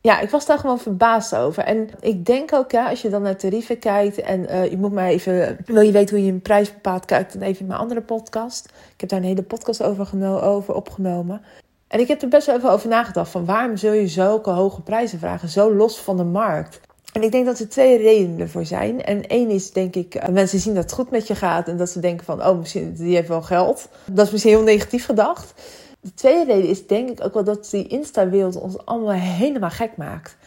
Ja, 0.02 0.20
ik 0.20 0.30
was 0.30 0.46
daar 0.46 0.58
gewoon 0.58 0.80
verbaasd 0.80 1.36
over. 1.36 1.64
En 1.64 1.90
ik 2.00 2.26
denk 2.26 2.54
ook, 2.54 2.72
ja, 2.72 2.90
als 2.90 3.02
je 3.02 3.10
dan 3.10 3.22
naar 3.22 3.36
tarieven 3.36 3.80
kijkt 3.80 4.22
en 4.22 4.42
uh, 4.42 4.70
je 4.70 4.78
moet 4.78 4.92
maar 4.92 5.08
even, 5.08 5.58
wil 5.66 5.82
je 5.82 5.92
weten 5.92 6.16
hoe 6.16 6.26
je 6.26 6.32
een 6.32 6.42
prijs 6.42 6.74
bepaalt, 6.74 7.06
kijk 7.06 7.34
dan 7.34 7.42
even 7.42 7.62
in 7.62 7.68
mijn 7.68 7.80
andere 7.80 8.02
podcast. 8.02 8.66
Ik 8.94 9.00
heb 9.00 9.10
daar 9.10 9.20
een 9.20 9.26
hele 9.26 9.44
podcast 9.44 9.84
over, 9.84 10.42
over 10.44 10.74
opgenomen. 10.74 11.42
En 11.88 12.00
ik 12.00 12.08
heb 12.08 12.22
er 12.22 12.28
best 12.28 12.46
wel 12.46 12.56
even 12.56 12.72
over 12.72 12.90
nagedacht 12.90 13.32
van 13.32 13.46
waarom 13.46 13.78
zul 13.78 13.94
je 13.94 14.08
zulke 14.08 14.50
hoge 14.50 14.82
prijzen 14.82 15.20
vragen, 15.20 15.50
zo 15.50 15.74
los 15.74 16.00
van 16.00 16.18
de 16.18 16.24
markt. 16.24 16.80
En 17.20 17.26
ik 17.26 17.32
denk 17.32 17.46
dat 17.46 17.60
er 17.60 17.70
twee 17.70 17.98
redenen 17.98 18.40
ervoor 18.40 18.66
zijn. 18.66 19.04
En 19.04 19.28
één 19.28 19.50
is, 19.50 19.72
denk 19.72 19.96
ik, 19.96 20.16
uh, 20.16 20.28
mensen 20.28 20.60
zien 20.60 20.74
dat 20.74 20.84
het 20.84 20.94
goed 20.94 21.12
met 21.12 21.28
je 21.28 21.36
gaat 21.36 21.68
en 21.68 21.78
dat 21.78 21.90
ze 21.90 22.00
denken 22.00 22.26
van, 22.26 22.46
oh, 22.46 22.60
misschien 22.60 22.94
die 22.94 23.16
heeft 23.16 23.28
wel 23.28 23.42
geld. 23.42 23.90
Dat 24.12 24.26
is 24.26 24.32
misschien 24.32 24.54
heel 24.54 24.64
negatief 24.64 25.06
gedacht. 25.06 25.54
De 26.02 26.14
tweede 26.14 26.54
reden 26.54 26.70
is, 26.70 26.88
denk 26.88 27.10
ik 27.10 27.26
ook 27.26 27.34
wel 27.34 27.44
dat 27.44 27.68
die 27.72 27.88
Insta-wereld 27.88 28.56
ons 28.56 28.86
allemaal 28.86 29.14
helemaal 29.14 29.70
gek 29.70 29.98
maakt. 29.98 30.38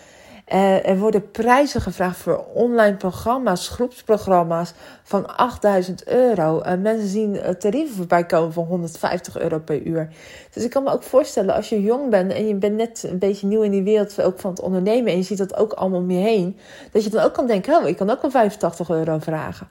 Uh, 0.49 0.89
er 0.89 0.99
worden 0.99 1.31
prijzen 1.31 1.81
gevraagd 1.81 2.17
voor 2.17 2.45
online 2.55 2.97
programma's, 2.97 3.69
groepsprogramma's 3.69 4.73
van 5.03 5.37
8000 5.37 6.07
euro. 6.07 6.63
Mensen 6.79 7.09
zien 7.09 7.41
tarieven 7.59 7.97
voorbij 7.97 8.27
komen 8.27 8.53
van 8.53 8.65
150 8.65 9.39
euro 9.39 9.59
per 9.59 9.83
uur. 9.83 10.09
Dus 10.53 10.65
ik 10.65 10.71
kan 10.71 10.83
me 10.83 10.91
ook 10.91 11.03
voorstellen, 11.03 11.55
als 11.55 11.69
je 11.69 11.83
jong 11.83 12.11
bent 12.11 12.33
en 12.33 12.47
je 12.47 12.55
bent 12.55 12.77
net 12.77 13.03
een 13.03 13.19
beetje 13.19 13.47
nieuw 13.47 13.63
in 13.63 13.71
die 13.71 13.83
wereld 13.83 14.23
ook 14.23 14.41
van 14.41 14.51
het 14.51 14.61
ondernemen 14.61 15.13
en 15.13 15.19
je 15.19 15.25
ziet 15.25 15.39
dat 15.39 15.57
ook 15.57 15.73
allemaal 15.73 16.01
om 16.01 16.11
je 16.11 16.19
heen, 16.19 16.59
dat 16.93 17.05
je 17.05 17.11
dan 17.11 17.25
ook 17.25 17.35
kan 17.35 17.47
denken: 17.47 17.77
oh, 17.77 17.89
ik 17.89 17.97
kan 17.97 18.11
ook 18.11 18.23
wel 18.23 18.31
85 18.31 18.91
euro 18.91 19.19
vragen. 19.19 19.69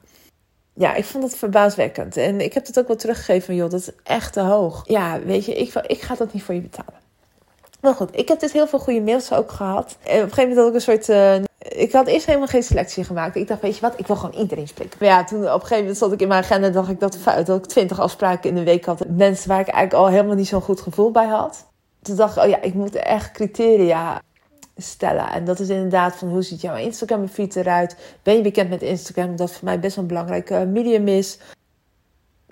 Ja, 0.74 0.94
ik 0.94 1.04
vond 1.04 1.24
het 1.24 1.36
verbaaswekkend. 1.36 2.16
En 2.16 2.40
ik 2.40 2.52
heb 2.52 2.66
het 2.66 2.78
ook 2.78 2.86
wel 2.86 2.96
teruggegeven 2.96 3.42
van, 3.42 3.54
joh, 3.54 3.70
dat 3.70 3.80
is 3.80 3.90
echt 4.02 4.32
te 4.32 4.40
hoog. 4.40 4.82
Ja, 4.88 5.20
weet 5.20 5.44
je, 5.44 5.54
ik, 5.54 5.74
ik 5.74 6.00
ga 6.00 6.14
dat 6.14 6.32
niet 6.32 6.42
voor 6.42 6.54
je 6.54 6.60
betalen. 6.60 7.01
Maar 7.82 7.94
goed, 7.94 8.08
ik 8.12 8.28
heb 8.28 8.40
dus 8.40 8.52
heel 8.52 8.66
veel 8.66 8.78
goede 8.78 9.00
mails 9.00 9.32
ook 9.32 9.50
gehad. 9.50 9.96
En 10.02 10.16
op 10.16 10.22
een 10.22 10.32
gegeven 10.32 10.48
moment 10.48 10.58
had 10.58 10.68
ik 10.68 10.74
een 10.74 10.80
soort. 10.80 11.08
Uh, 11.08 11.34
ik 11.58 11.92
had 11.92 12.06
eerst 12.06 12.26
helemaal 12.26 12.48
geen 12.48 12.62
selectie 12.62 13.04
gemaakt. 13.04 13.36
Ik 13.36 13.48
dacht, 13.48 13.60
weet 13.60 13.74
je 13.74 13.80
wat, 13.80 13.98
ik 13.98 14.06
wil 14.06 14.16
gewoon 14.16 14.40
iedereen 14.40 14.68
spreken. 14.68 14.96
Maar 15.00 15.08
ja, 15.08 15.24
toen 15.24 15.38
op 15.38 15.44
een 15.44 15.60
gegeven 15.60 15.78
moment 15.78 15.96
zat 15.96 16.12
ik 16.12 16.20
in 16.20 16.28
mijn 16.28 16.42
agenda 16.42 16.68
dacht 16.68 16.90
ik 16.90 17.00
dat, 17.00 17.18
dat 17.44 17.58
ik 17.58 17.66
twintig 17.66 18.00
afspraken 18.00 18.48
in 18.48 18.54
de 18.54 18.62
week 18.62 18.84
had. 18.84 19.08
Mensen 19.08 19.48
waar 19.48 19.60
ik 19.60 19.68
eigenlijk 19.68 20.04
al 20.04 20.10
helemaal 20.10 20.34
niet 20.34 20.48
zo'n 20.48 20.60
goed 20.60 20.80
gevoel 20.80 21.10
bij 21.10 21.26
had. 21.26 21.66
Toen 22.02 22.16
dacht 22.16 22.36
ik, 22.36 22.42
oh 22.42 22.48
ja, 22.48 22.62
ik 22.62 22.74
moet 22.74 22.94
echt 22.94 23.30
criteria 23.30 24.20
stellen. 24.76 25.28
En 25.28 25.44
dat 25.44 25.60
is 25.60 25.68
inderdaad 25.68 26.16
van 26.16 26.28
hoe 26.28 26.42
ziet 26.42 26.60
jouw 26.60 26.76
Instagram 26.76 27.28
feed 27.28 27.56
eruit? 27.56 27.96
Ben 28.22 28.36
je 28.36 28.42
bekend 28.42 28.70
met 28.70 28.82
Instagram? 28.82 29.36
Dat 29.36 29.52
voor 29.52 29.64
mij 29.64 29.80
best 29.80 29.94
wel 29.96 30.04
een 30.04 30.10
belangrijk 30.10 30.66
medium 30.66 31.08
is 31.08 31.38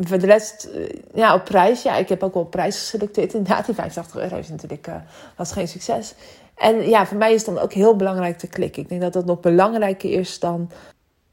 voor 0.00 0.18
de 0.18 0.26
rest, 0.26 0.64
eh, 0.64 0.88
ja, 1.14 1.34
op 1.34 1.44
prijs. 1.44 1.82
Ja, 1.82 1.96
ik 1.96 2.08
heb 2.08 2.22
ook 2.22 2.34
wel 2.34 2.44
prijs 2.44 2.78
geselecteerd. 2.78 3.34
Inderdaad, 3.34 3.66
die 3.66 3.74
85 3.74 4.22
euro 4.22 4.36
is 4.36 4.48
natuurlijk, 4.48 4.86
uh, 4.86 4.94
was 5.36 5.52
geen 5.52 5.68
succes. 5.68 6.14
En 6.54 6.88
ja, 6.88 7.06
voor 7.06 7.16
mij 7.16 7.34
is 7.34 7.44
dan 7.44 7.58
ook 7.58 7.72
heel 7.72 7.96
belangrijk 7.96 8.38
te 8.38 8.46
klikken. 8.46 8.82
Ik 8.82 8.88
denk 8.88 9.00
dat 9.00 9.12
dat 9.12 9.24
nog 9.24 9.40
belangrijker 9.40 10.10
is 10.10 10.38
dan, 10.38 10.70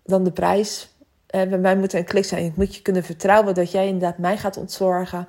dan 0.04 0.24
de 0.24 0.32
prijs. 0.32 0.96
Uh, 1.36 1.50
bij 1.50 1.58
mij 1.58 1.78
moet 1.78 1.94
er 1.94 2.00
een 2.00 2.06
klik 2.06 2.26
zijn. 2.26 2.46
Ik 2.46 2.56
moet 2.56 2.76
je 2.76 2.82
kunnen 2.82 3.04
vertrouwen 3.04 3.54
dat 3.54 3.72
jij 3.72 3.86
inderdaad 3.86 4.18
mij 4.18 4.38
gaat 4.38 4.58
ontzorgen. 4.58 5.28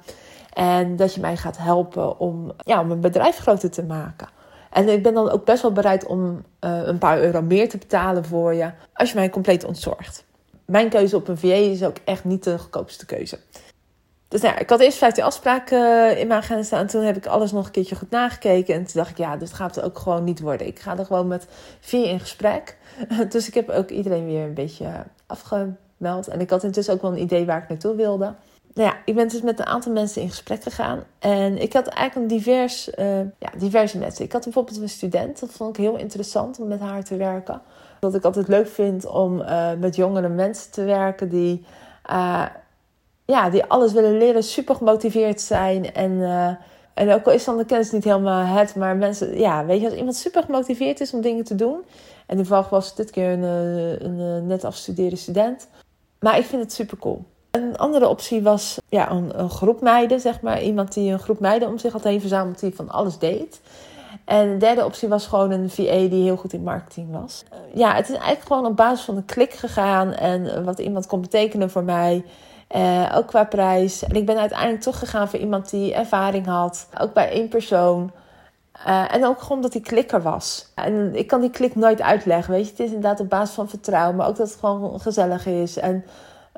En 0.53 0.97
dat 0.97 1.15
je 1.15 1.21
mij 1.21 1.37
gaat 1.37 1.59
helpen 1.59 2.19
om, 2.19 2.53
ja, 2.59 2.81
om 2.81 3.01
bedrijf 3.01 3.37
groter 3.37 3.71
te 3.71 3.83
maken. 3.83 4.29
En 4.71 4.89
ik 4.89 5.03
ben 5.03 5.15
dan 5.15 5.31
ook 5.31 5.45
best 5.45 5.63
wel 5.63 5.73
bereid 5.73 6.07
om 6.07 6.43
een 6.61 6.99
paar 6.99 7.21
euro 7.21 7.43
meer 7.43 7.69
te 7.69 7.79
betalen 7.79 8.25
voor 8.25 8.55
je 8.55 8.71
als 8.93 9.11
je 9.11 9.17
mij 9.17 9.31
compleet 9.31 9.65
ontzorgt. 9.65 10.25
Mijn 10.73 10.89
keuze 10.89 11.17
op 11.17 11.29
een 11.29 11.39
VA 11.39 11.55
is 11.55 11.83
ook 11.83 11.97
echt 12.05 12.25
niet 12.25 12.45
de 12.45 12.59
goedkoopste 12.59 13.07
keuze. 13.07 13.39
Dus 14.29 14.41
nou 14.41 14.55
ja, 14.55 14.61
ik 14.61 14.71
had 14.71 14.81
eerst 14.81 14.99
15 14.99 15.25
afspraken 15.25 16.19
in 16.19 16.27
mijn 16.27 16.41
agenda 16.41 16.63
staan. 16.63 16.81
En 16.81 16.87
toen 16.87 17.03
heb 17.03 17.17
ik 17.17 17.27
alles 17.27 17.53
nog 17.53 17.67
een 17.67 17.73
keertje 17.73 17.97
goed 17.97 18.11
nagekeken. 18.11 18.75
En 18.75 18.85
toen 18.85 18.93
dacht 18.95 19.11
ik, 19.11 19.19
ja, 19.19 19.37
dit 19.37 19.53
gaat 19.53 19.77
er 19.77 19.85
ook 19.85 19.99
gewoon 19.99 20.25
niet 20.25 20.41
worden. 20.41 20.67
Ik 20.67 20.79
ga 20.79 20.99
er 20.99 21.05
gewoon 21.05 21.27
met 21.27 21.47
vier 21.81 22.07
in 22.07 22.21
gesprek. 22.21 22.77
Dus 23.29 23.49
ik 23.49 23.55
heb 23.55 23.69
ook 23.69 23.91
iedereen 23.91 24.27
weer 24.27 24.43
een 24.43 24.55
beetje 24.55 25.05
afgemeld. 25.27 26.29
En 26.29 26.41
ik 26.41 26.51
had 26.51 26.65
intussen 26.65 26.95
ook 26.95 27.03
wel 27.03 27.13
een 27.13 27.21
idee 27.21 27.47
waar 27.47 27.63
ik 27.63 27.69
naartoe 27.69 27.95
wilde. 27.95 28.35
Nou 28.75 28.89
ja, 28.89 28.97
ik 29.05 29.15
ben 29.15 29.29
dus 29.29 29.43
met 29.43 29.59
een 29.59 29.67
aantal 29.67 29.93
mensen 29.93 30.23
in 30.23 30.29
gesprek 30.29 30.63
gegaan. 30.63 31.05
En 31.19 31.59
ik 31.59 31.73
had 31.73 31.87
eigenlijk 31.87 32.31
een 32.31 32.39
divers, 32.39 32.89
uh, 32.99 33.19
ja, 33.19 33.51
diverse 33.59 33.99
mensen. 33.99 34.25
Ik 34.25 34.33
had 34.33 34.45
bijvoorbeeld 34.45 34.81
een 34.81 34.89
student. 34.89 35.41
Dat 35.41 35.51
vond 35.51 35.77
ik 35.77 35.85
heel 35.85 35.97
interessant 35.97 36.59
om 36.59 36.69
met 36.69 36.81
haar 36.81 37.05
te 37.05 37.17
werken. 37.17 37.63
Wat 38.01 38.15
ik 38.15 38.25
altijd 38.25 38.49
leuk 38.49 38.69
vind 38.69 39.07
om 39.07 39.41
uh, 39.41 39.73
met 39.79 39.97
jongere 39.97 40.29
mensen 40.29 40.71
te 40.71 40.85
werken 40.85 41.29
die... 41.29 41.65
Uh, 42.11 42.45
ja, 43.25 43.51
die 43.51 43.65
alles 43.65 43.93
willen 43.93 44.19
leren, 44.19 44.43
super 44.43 44.75
gemotiveerd 44.75 45.41
zijn. 45.41 45.95
En, 45.95 46.11
uh, 46.11 46.51
en 46.95 47.13
ook 47.13 47.27
al 47.27 47.33
is 47.33 47.45
dan 47.45 47.57
de 47.57 47.65
kennis 47.65 47.91
niet 47.91 48.05
helemaal 48.05 48.45
het, 48.45 48.75
maar 48.75 48.97
mensen, 48.97 49.39
ja, 49.39 49.67
weet 49.67 49.81
je, 49.81 49.87
als 49.87 49.97
iemand 49.97 50.17
super 50.17 50.43
gemotiveerd 50.43 51.01
is 51.01 51.13
om 51.13 51.21
dingen 51.21 51.45
te 51.45 51.55
doen. 51.55 51.85
En 52.27 52.37
toevallig 52.37 52.69
was 52.69 52.95
dit 52.95 53.11
keer 53.11 53.31
een, 53.31 53.43
een, 53.43 54.19
een 54.19 54.47
net 54.47 54.65
afgestudeerde 54.65 55.17
student. 55.17 55.69
Maar 56.21 56.39
ik 56.39 56.45
vind 56.45 56.63
het 56.63 56.73
super 56.73 56.99
cool. 56.99 57.25
Een 57.51 57.77
andere 57.77 58.09
optie 58.09 58.43
was 58.43 58.79
ja, 58.89 59.11
een, 59.11 59.41
een, 59.41 59.51
groep 59.51 59.81
meiden, 59.81 60.21
zeg 60.21 60.41
maar. 60.41 60.63
Iemand 60.63 60.95
die 60.95 61.13
een 61.13 61.19
groep 61.19 61.41
meiden 61.41 61.69
om 61.69 61.79
zich 61.79 61.93
had 61.93 62.05
heen 62.05 62.21
verzameld 62.21 62.61
die 62.61 62.75
van 62.75 62.89
alles 62.89 63.19
deed. 63.19 63.61
En 64.29 64.49
de 64.51 64.57
derde 64.57 64.85
optie 64.85 65.09
was 65.09 65.27
gewoon 65.27 65.51
een 65.51 65.71
VA 65.71 66.09
die 66.09 66.23
heel 66.23 66.37
goed 66.37 66.53
in 66.53 66.63
marketing 66.63 67.11
was. 67.11 67.45
Ja, 67.75 67.95
het 67.95 68.09
is 68.09 68.15
eigenlijk 68.15 68.47
gewoon 68.47 68.67
op 68.67 68.77
basis 68.77 69.05
van 69.05 69.17
een 69.17 69.25
klik 69.25 69.53
gegaan 69.53 70.13
en 70.13 70.65
wat 70.65 70.79
iemand 70.79 71.07
kon 71.07 71.21
betekenen 71.21 71.71
voor 71.71 71.83
mij. 71.83 72.25
Uh, 72.77 73.13
ook 73.15 73.27
qua 73.27 73.45
prijs. 73.45 74.03
En 74.05 74.17
ik 74.17 74.27
ben 74.27 74.39
uiteindelijk 74.39 74.81
toch 74.81 74.99
gegaan 74.99 75.29
voor 75.29 75.39
iemand 75.39 75.71
die 75.71 75.95
ervaring 75.95 76.47
had. 76.47 76.89
Ook 77.01 77.13
bij 77.13 77.31
één 77.31 77.49
persoon. 77.49 78.11
Uh, 78.87 79.15
en 79.15 79.27
ook 79.27 79.41
gewoon 79.41 79.57
omdat 79.57 79.73
die 79.73 79.81
klikker 79.81 80.23
was. 80.23 80.73
En 80.75 81.15
ik 81.15 81.27
kan 81.27 81.41
die 81.41 81.51
klik 81.51 81.75
nooit 81.75 82.03
uitleggen. 82.03 82.53
Weet 82.53 82.65
je, 82.65 82.71
het 82.71 82.81
is 82.81 82.87
inderdaad 82.87 83.21
op 83.21 83.29
basis 83.29 83.55
van 83.55 83.69
vertrouwen. 83.69 84.17
Maar 84.17 84.29
ook 84.29 84.37
dat 84.37 84.49
het 84.49 84.59
gewoon 84.59 85.01
gezellig 85.01 85.47
is. 85.47 85.77
En 85.77 86.05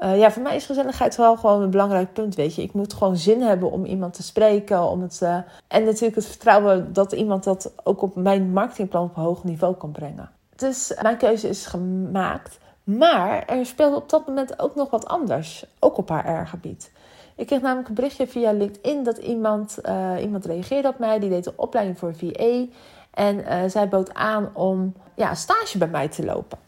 uh, 0.01 0.19
ja, 0.19 0.31
voor 0.31 0.43
mij 0.43 0.57
is 0.57 0.67
gezelligheid 0.67 1.17
wel 1.17 1.37
gewoon 1.37 1.63
een 1.63 1.71
belangrijk 1.71 2.13
punt. 2.13 2.35
Weet 2.35 2.55
je, 2.55 2.63
ik 2.63 2.73
moet 2.73 2.93
gewoon 2.93 3.17
zin 3.17 3.43
hebben 3.43 3.71
om 3.71 3.85
iemand 3.85 4.15
te 4.15 4.23
spreken. 4.23 4.83
Om 4.83 5.03
het, 5.03 5.21
en 5.69 5.85
natuurlijk 5.85 6.15
het 6.15 6.27
vertrouwen 6.27 6.93
dat 6.93 7.13
iemand 7.13 7.45
dat 7.45 7.73
ook 7.85 8.03
op 8.03 8.15
mijn 8.15 8.53
marketingplan 8.53 9.03
op 9.03 9.15
hoog 9.15 9.45
niveau 9.45 9.75
kan 9.75 9.91
brengen. 9.91 10.31
Dus 10.57 10.95
mijn 11.03 11.17
keuze 11.17 11.49
is 11.49 11.67
gemaakt. 11.67 12.59
Maar 12.85 13.45
er 13.47 13.67
speelde 13.67 13.97
op 13.97 14.09
dat 14.09 14.27
moment 14.27 14.61
ook 14.61 14.75
nog 14.75 14.91
wat 14.91 15.07
anders, 15.07 15.67
ook 15.79 15.97
op 15.97 16.09
haar 16.09 16.43
R-gebied. 16.43 16.93
Ik 17.37 17.47
kreeg 17.47 17.61
namelijk 17.61 17.89
een 17.89 17.95
berichtje 17.95 18.27
via 18.27 18.53
LinkedIn 18.53 19.05
dat 19.05 19.19
iemand, 19.19 19.79
iemand 20.21 20.45
reageerde 20.45 20.89
op 20.89 20.99
mij. 20.99 21.19
Die 21.19 21.31
deed 21.31 21.47
een 21.47 21.53
opleiding 21.57 21.99
voor 21.99 22.15
VA. 22.15 22.65
En 23.11 23.71
zij 23.71 23.89
bood 23.89 24.15
aan 24.15 24.51
om 24.53 24.95
ja, 25.15 25.35
stage 25.35 25.79
bij 25.79 25.89
mij 25.89 26.09
te 26.09 26.25
lopen. 26.25 26.59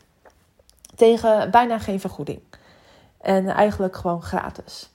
Tegen 0.95 1.51
bijna 1.51 1.79
geen 1.79 2.01
vergoeding. 2.01 2.41
En 3.23 3.49
eigenlijk 3.49 3.97
gewoon 3.97 4.23
gratis. 4.23 4.91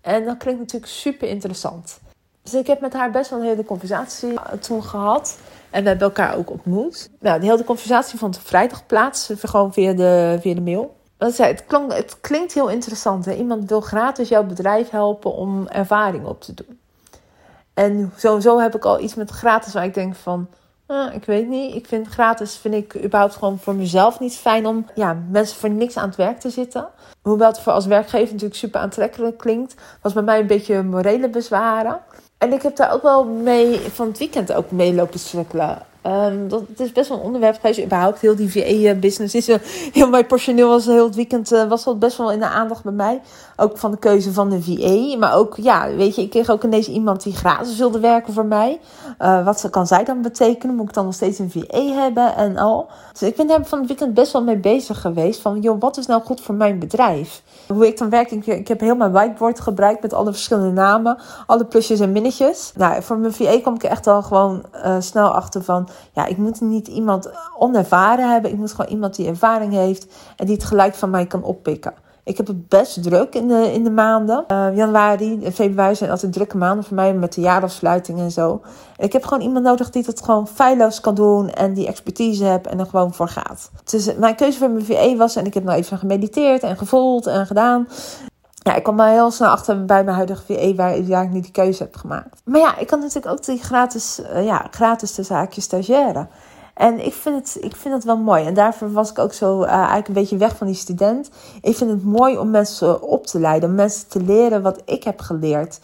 En 0.00 0.24
dat 0.24 0.36
klinkt 0.36 0.60
natuurlijk 0.60 0.92
super 0.92 1.28
interessant. 1.28 2.00
Dus 2.42 2.54
ik 2.54 2.66
heb 2.66 2.80
met 2.80 2.92
haar 2.92 3.10
best 3.10 3.30
wel 3.30 3.38
een 3.38 3.46
hele 3.46 3.64
conversatie 3.64 4.38
toen 4.60 4.84
gehad. 4.84 5.38
En 5.70 5.82
we 5.82 5.88
hebben 5.88 6.06
elkaar 6.06 6.36
ook 6.36 6.50
ontmoet. 6.50 7.10
Nou, 7.20 7.40
die 7.40 7.50
hele 7.50 7.64
conversatie 7.64 8.18
vond 8.18 8.38
vrijdag 8.38 8.86
plaats. 8.86 9.30
Gewoon 9.38 9.72
via 9.72 9.92
de, 9.92 10.38
via 10.40 10.54
de 10.54 10.60
mail. 10.60 10.96
Wat 11.18 11.34
zei, 11.34 11.50
het, 11.50 11.64
klonk, 11.66 11.92
het 11.92 12.20
klinkt 12.20 12.52
heel 12.52 12.68
interessant. 12.68 13.26
Iemand 13.26 13.68
wil 13.68 13.80
gratis 13.80 14.28
jouw 14.28 14.44
bedrijf 14.44 14.90
helpen 14.90 15.32
om 15.32 15.68
ervaring 15.68 16.26
op 16.26 16.40
te 16.40 16.54
doen. 16.54 16.80
En 17.74 18.12
sowieso 18.16 18.58
heb 18.58 18.74
ik 18.74 18.84
al 18.84 19.00
iets 19.00 19.14
met 19.14 19.30
gratis 19.30 19.72
waar 19.72 19.84
ik 19.84 19.94
denk 19.94 20.14
van... 20.14 20.48
Ah, 20.92 21.14
ik 21.14 21.24
weet 21.24 21.48
niet. 21.48 21.74
Ik 21.74 21.86
vind 21.86 22.06
gratis 22.06 22.56
vind 22.56 22.74
ik 22.74 23.04
überhaupt 23.04 23.34
gewoon 23.34 23.58
voor 23.58 23.74
mezelf 23.74 24.20
niet 24.20 24.36
fijn 24.36 24.66
om 24.66 24.86
ja, 24.94 25.16
mensen 25.30 25.56
voor 25.56 25.70
niks 25.70 25.96
aan 25.96 26.08
het 26.08 26.16
werk 26.16 26.40
te 26.40 26.50
zitten. 26.50 26.88
Hoewel 27.22 27.48
het 27.48 27.60
voor 27.60 27.72
als 27.72 27.86
werkgever 27.86 28.32
natuurlijk 28.32 28.60
super 28.60 28.80
aantrekkelijk 28.80 29.38
klinkt, 29.38 29.74
was 30.02 30.12
bij 30.12 30.22
mij 30.22 30.40
een 30.40 30.46
beetje 30.46 30.82
morele 30.82 31.28
bezwaren. 31.28 32.00
En 32.38 32.52
ik 32.52 32.62
heb 32.62 32.76
daar 32.76 32.92
ook 32.92 33.02
wel 33.02 33.24
mee 33.24 33.78
van 33.78 34.06
het 34.06 34.18
weekend 34.18 34.52
ook 34.52 34.70
mee 34.70 34.94
lopen. 34.94 35.20
Um, 36.06 36.48
dat, 36.48 36.62
het 36.68 36.80
is 36.80 36.92
best 36.92 37.08
wel 37.08 37.18
een 37.18 37.24
onderwerp 37.24 37.54
geweest. 37.54 37.82
Überhaupt 37.82 38.20
heel 38.20 38.36
die 38.36 38.52
VA-business 38.52 39.34
is 39.34 39.46
heel 39.92 40.08
mijn 40.08 40.26
personeel 40.26 40.68
was 40.68 40.86
heel 40.86 41.04
het 41.04 41.14
weekend 41.14 41.52
uh, 41.52 41.68
was 41.68 41.84
dat 41.84 41.98
best 41.98 42.16
wel 42.16 42.32
in 42.32 42.38
de 42.38 42.46
aandacht 42.46 42.82
bij 42.82 42.92
mij. 42.92 43.20
Ook 43.56 43.78
van 43.78 43.90
de 43.90 43.96
keuze 43.96 44.32
van 44.32 44.50
de 44.50 44.62
VA. 44.62 45.18
Maar 45.18 45.34
ook, 45.34 45.56
ja, 45.56 45.94
weet 45.94 46.14
je, 46.14 46.22
ik 46.22 46.30
kreeg 46.30 46.50
ook 46.50 46.64
ineens 46.64 46.88
iemand 46.88 47.22
die 47.22 47.34
gratis 47.34 47.78
wilde 47.78 48.00
werken 48.00 48.32
voor 48.32 48.44
mij. 48.44 48.80
Uh, 49.20 49.44
wat 49.44 49.70
kan 49.70 49.86
zij 49.86 50.04
dan 50.04 50.22
betekenen? 50.22 50.76
Moet 50.76 50.88
ik 50.88 50.94
dan 50.94 51.04
nog 51.04 51.14
steeds 51.14 51.38
een 51.38 51.50
VA 51.50 51.82
hebben 51.82 52.36
en 52.36 52.56
al? 52.56 52.88
Dus 53.12 53.22
ik 53.22 53.36
ben 53.36 53.46
daar 53.46 53.64
van 53.64 53.78
het 53.78 53.88
weekend 53.88 54.14
best 54.14 54.32
wel 54.32 54.42
mee 54.42 54.56
bezig 54.56 55.00
geweest. 55.00 55.40
Van, 55.40 55.60
joh, 55.60 55.80
wat 55.80 55.96
is 55.96 56.06
nou 56.06 56.22
goed 56.22 56.40
voor 56.40 56.54
mijn 56.54 56.78
bedrijf? 56.78 57.42
Hoe 57.68 57.86
ik 57.86 57.98
dan 57.98 58.10
werk, 58.10 58.30
ik, 58.30 58.46
ik 58.46 58.68
heb 58.68 58.80
heel 58.80 58.96
mijn 58.96 59.12
whiteboard 59.12 59.60
gebruikt 59.60 60.02
met 60.02 60.12
alle 60.12 60.32
verschillende 60.32 60.72
namen. 60.72 61.18
Alle 61.46 61.64
plusjes 61.64 62.00
en 62.00 62.12
minnetjes. 62.12 62.72
Nou, 62.76 63.02
voor 63.02 63.18
mijn 63.18 63.32
VA 63.32 63.60
kom 63.62 63.74
ik 63.74 63.82
echt 63.82 64.06
al 64.06 64.22
gewoon 64.22 64.62
uh, 64.74 64.96
snel 64.98 65.34
achter 65.34 65.64
van 65.64 65.88
ja, 66.12 66.26
ik 66.26 66.36
moet 66.36 66.60
niet 66.60 66.88
iemand 66.88 67.30
onervaren 67.58 68.30
hebben. 68.32 68.50
Ik 68.50 68.56
moet 68.56 68.72
gewoon 68.72 68.90
iemand 68.90 69.16
die 69.16 69.26
ervaring 69.26 69.72
heeft 69.72 70.06
en 70.36 70.46
die 70.46 70.54
het 70.54 70.64
gelijk 70.64 70.94
van 70.94 71.10
mij 71.10 71.26
kan 71.26 71.42
oppikken. 71.42 71.94
Ik 72.24 72.36
heb 72.36 72.46
het 72.46 72.68
best 72.68 73.02
druk 73.02 73.34
in 73.34 73.48
de, 73.48 73.72
in 73.72 73.84
de 73.84 73.90
maanden. 73.90 74.44
Uh, 74.48 74.76
januari 74.76 75.44
en 75.44 75.52
februari 75.52 75.94
zijn 75.94 76.10
altijd 76.10 76.32
drukke 76.32 76.56
maanden 76.56 76.84
voor 76.84 76.94
mij 76.94 77.14
met 77.14 77.32
de 77.32 77.40
jaarafsluiting 77.40 78.18
en 78.18 78.30
zo. 78.30 78.60
Ik 78.96 79.12
heb 79.12 79.24
gewoon 79.24 79.42
iemand 79.42 79.64
nodig 79.64 79.90
die 79.90 80.04
dat 80.04 80.22
gewoon 80.22 80.48
feilloos 80.48 81.00
kan 81.00 81.14
doen 81.14 81.50
en 81.50 81.74
die 81.74 81.86
expertise 81.86 82.44
heeft 82.44 82.66
en 82.66 82.78
er 82.78 82.86
gewoon 82.86 83.14
voor 83.14 83.28
gaat. 83.28 83.70
Dus 83.84 84.14
mijn 84.16 84.34
keuze 84.34 84.58
voor 84.58 84.70
mijn 84.70 84.84
VE 84.84 85.14
was, 85.16 85.36
en 85.36 85.46
ik 85.46 85.54
heb 85.54 85.64
nou 85.64 85.78
even 85.78 85.98
gemediteerd 85.98 86.62
en 86.62 86.76
gevoeld 86.76 87.26
en 87.26 87.46
gedaan 87.46 87.86
ja, 88.62 88.74
ik 88.74 88.82
kwam 88.82 88.94
maar 88.94 89.10
heel 89.10 89.30
snel 89.30 89.48
achter 89.48 89.84
bij 89.84 90.04
mijn 90.04 90.16
huidige 90.16 90.42
VE 90.42 90.74
waar, 90.76 91.06
waar 91.06 91.24
ik 91.24 91.30
niet 91.30 91.42
die 91.42 91.52
keuze 91.52 91.82
heb 91.82 91.96
gemaakt. 91.96 92.40
Maar 92.44 92.60
ja, 92.60 92.78
ik 92.78 92.86
kan 92.86 92.98
natuurlijk 92.98 93.26
ook 93.26 93.44
die 93.44 93.62
gratis, 93.62 94.20
uh, 94.20 94.44
ja, 94.44 94.66
gratis 94.70 95.14
de 95.14 95.22
zaakjes 95.22 95.64
stagiaire. 95.64 96.26
En 96.74 97.04
ik 97.04 97.12
vind, 97.12 97.36
het, 97.36 97.64
ik 97.64 97.76
vind 97.76 97.94
het 97.94 98.04
wel 98.04 98.16
mooi. 98.16 98.44
En 98.44 98.54
daarvoor 98.54 98.92
was 98.92 99.10
ik 99.10 99.18
ook 99.18 99.32
zo 99.32 99.62
uh, 99.62 99.68
eigenlijk 99.72 100.08
een 100.08 100.14
beetje 100.14 100.36
weg 100.36 100.56
van 100.56 100.66
die 100.66 100.76
student. 100.76 101.30
Ik 101.60 101.76
vind 101.76 101.90
het 101.90 102.04
mooi 102.04 102.38
om 102.38 102.50
mensen 102.50 103.02
op 103.02 103.26
te 103.26 103.38
leiden. 103.38 103.68
Om 103.68 103.74
mensen 103.74 104.08
te 104.08 104.22
leren 104.22 104.62
wat 104.62 104.82
ik 104.84 105.04
heb 105.04 105.20
geleerd. 105.20 105.78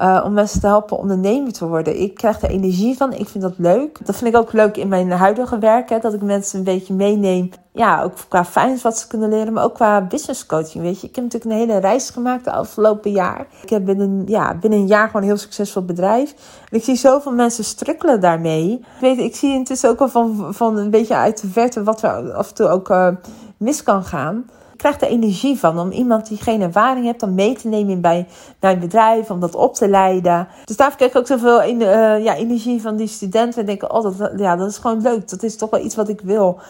Uh, 0.00 0.22
om 0.24 0.32
mensen 0.32 0.60
te 0.60 0.66
helpen 0.66 0.98
ondernemer 0.98 1.52
te 1.52 1.66
worden. 1.66 2.00
Ik 2.00 2.14
krijg 2.14 2.42
er 2.42 2.50
energie 2.50 2.96
van. 2.96 3.12
Ik 3.12 3.28
vind 3.28 3.44
dat 3.44 3.54
leuk. 3.58 4.06
Dat 4.06 4.16
vind 4.16 4.34
ik 4.34 4.40
ook 4.40 4.52
leuk 4.52 4.76
in 4.76 4.88
mijn 4.88 5.10
huidige 5.10 5.58
werk. 5.58 5.88
Hè, 5.88 5.98
dat 5.98 6.14
ik 6.14 6.22
mensen 6.22 6.58
een 6.58 6.64
beetje 6.64 6.94
meeneem. 6.94 7.50
Ja, 7.72 8.02
ook 8.02 8.12
qua 8.28 8.44
finance 8.44 8.82
wat 8.82 8.98
ze 8.98 9.06
kunnen 9.06 9.28
leren. 9.28 9.52
Maar 9.52 9.64
ook 9.64 9.74
qua 9.74 10.00
business 10.00 10.46
coaching. 10.46 10.84
Weet 10.84 11.00
je. 11.00 11.06
Ik 11.06 11.14
heb 11.14 11.24
natuurlijk 11.24 11.52
een 11.52 11.68
hele 11.68 11.80
reis 11.80 12.10
gemaakt 12.10 12.44
de 12.44 12.52
afgelopen 12.52 13.10
jaar. 13.10 13.46
Ik 13.62 13.70
heb 13.70 13.84
binnen, 13.84 14.22
ja, 14.26 14.54
binnen 14.54 14.78
een 14.78 14.86
jaar 14.86 15.06
gewoon 15.06 15.22
een 15.22 15.28
heel 15.28 15.36
succesvol 15.36 15.84
bedrijf. 15.84 16.34
En 16.70 16.76
ik 16.76 16.84
zie 16.84 16.96
zoveel 16.96 17.32
mensen 17.32 17.64
strukkelen 17.64 18.20
daarmee. 18.20 18.72
Ik, 18.72 19.00
weet, 19.00 19.18
ik 19.18 19.36
zie 19.36 19.52
intussen 19.52 19.90
ook 19.90 20.00
al 20.00 20.08
van, 20.08 20.54
van 20.54 20.76
een 20.76 20.90
beetje 20.90 21.16
uit 21.16 21.40
de 21.40 21.48
verte 21.48 21.82
wat 21.82 22.02
er 22.02 22.32
af 22.32 22.48
en 22.48 22.54
toe 22.54 22.68
ook 22.68 22.88
uh, 22.88 23.08
mis 23.56 23.82
kan 23.82 24.04
gaan 24.04 24.44
krijg 24.76 25.00
er 25.00 25.08
energie 25.08 25.58
van 25.58 25.78
om 25.78 25.90
iemand 25.90 26.28
die 26.28 26.38
geen 26.38 26.60
ervaring 26.60 27.04
heeft 27.04 27.20
dan 27.20 27.34
mee 27.34 27.54
te 27.54 27.68
nemen 27.68 28.00
bij 28.00 28.26
mijn 28.60 28.78
bedrijf, 28.78 29.30
om 29.30 29.40
dat 29.40 29.54
op 29.54 29.74
te 29.74 29.88
leiden. 29.88 30.48
Dus 30.64 30.76
daar 30.76 30.96
krijg 30.96 31.10
ik 31.10 31.16
ook 31.16 31.26
zoveel 31.26 31.62
in, 31.62 31.80
uh, 31.80 32.24
ja, 32.24 32.34
energie 32.34 32.80
van 32.80 32.96
die 32.96 33.06
studenten. 33.06 33.60
En 33.60 33.66
denken, 33.66 33.92
oh, 33.92 34.02
dat, 34.02 34.32
ja, 34.36 34.56
dat 34.56 34.70
is 34.70 34.78
gewoon 34.78 35.02
leuk. 35.02 35.28
Dat 35.28 35.42
is 35.42 35.56
toch 35.56 35.70
wel 35.70 35.84
iets 35.84 35.94
wat 35.94 36.08
ik 36.08 36.20
wil. 36.20 36.60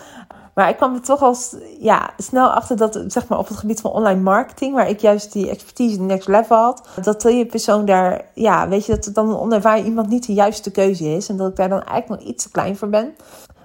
Maar 0.54 0.68
ik 0.68 0.76
kwam 0.76 0.94
er 0.94 1.00
toch 1.00 1.22
al 1.22 1.36
ja, 1.78 2.10
snel 2.16 2.48
achter 2.48 2.76
dat, 2.76 3.00
zeg 3.06 3.28
maar, 3.28 3.38
op 3.38 3.48
het 3.48 3.56
gebied 3.56 3.80
van 3.80 3.90
online 3.90 4.20
marketing, 4.20 4.74
waar 4.74 4.88
ik 4.88 5.00
juist 5.00 5.32
die 5.32 5.50
expertise 5.50 6.00
next 6.00 6.28
level 6.28 6.56
had, 6.56 6.88
dat 7.02 7.22
je 7.22 7.46
persoon 7.46 7.84
daar, 7.84 8.24
ja, 8.34 8.68
weet 8.68 8.86
je, 8.86 8.94
dat 8.94 9.04
het 9.04 9.14
dan 9.14 9.28
een 9.28 9.38
onervaren 9.38 9.84
iemand 9.84 10.08
niet 10.08 10.26
de 10.26 10.32
juiste 10.32 10.70
keuze 10.70 11.04
is. 11.04 11.28
En 11.28 11.36
dat 11.36 11.50
ik 11.50 11.56
daar 11.56 11.68
dan 11.68 11.82
eigenlijk 11.82 12.20
nog 12.20 12.30
iets 12.30 12.44
te 12.44 12.50
klein 12.50 12.76
voor 12.76 12.88
ben. 12.88 13.14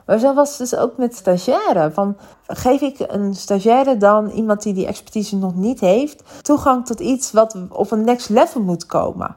Maar 0.09 0.19
zo 0.19 0.33
was 0.33 0.49
het 0.49 0.69
dus 0.69 0.79
ook 0.79 0.97
met 0.97 1.15
stagiaire. 1.15 1.91
Van, 1.91 2.17
geef 2.47 2.81
ik 2.81 2.95
een 3.07 3.35
stagiaire 3.35 3.97
dan, 3.97 4.29
iemand 4.29 4.63
die 4.63 4.73
die 4.73 4.87
expertise 4.87 5.37
nog 5.37 5.55
niet 5.55 5.79
heeft, 5.79 6.23
toegang 6.41 6.85
tot 6.85 6.99
iets 6.99 7.31
wat 7.31 7.55
op 7.69 7.91
een 7.91 8.03
next 8.03 8.29
level 8.29 8.61
moet 8.61 8.85
komen? 8.85 9.35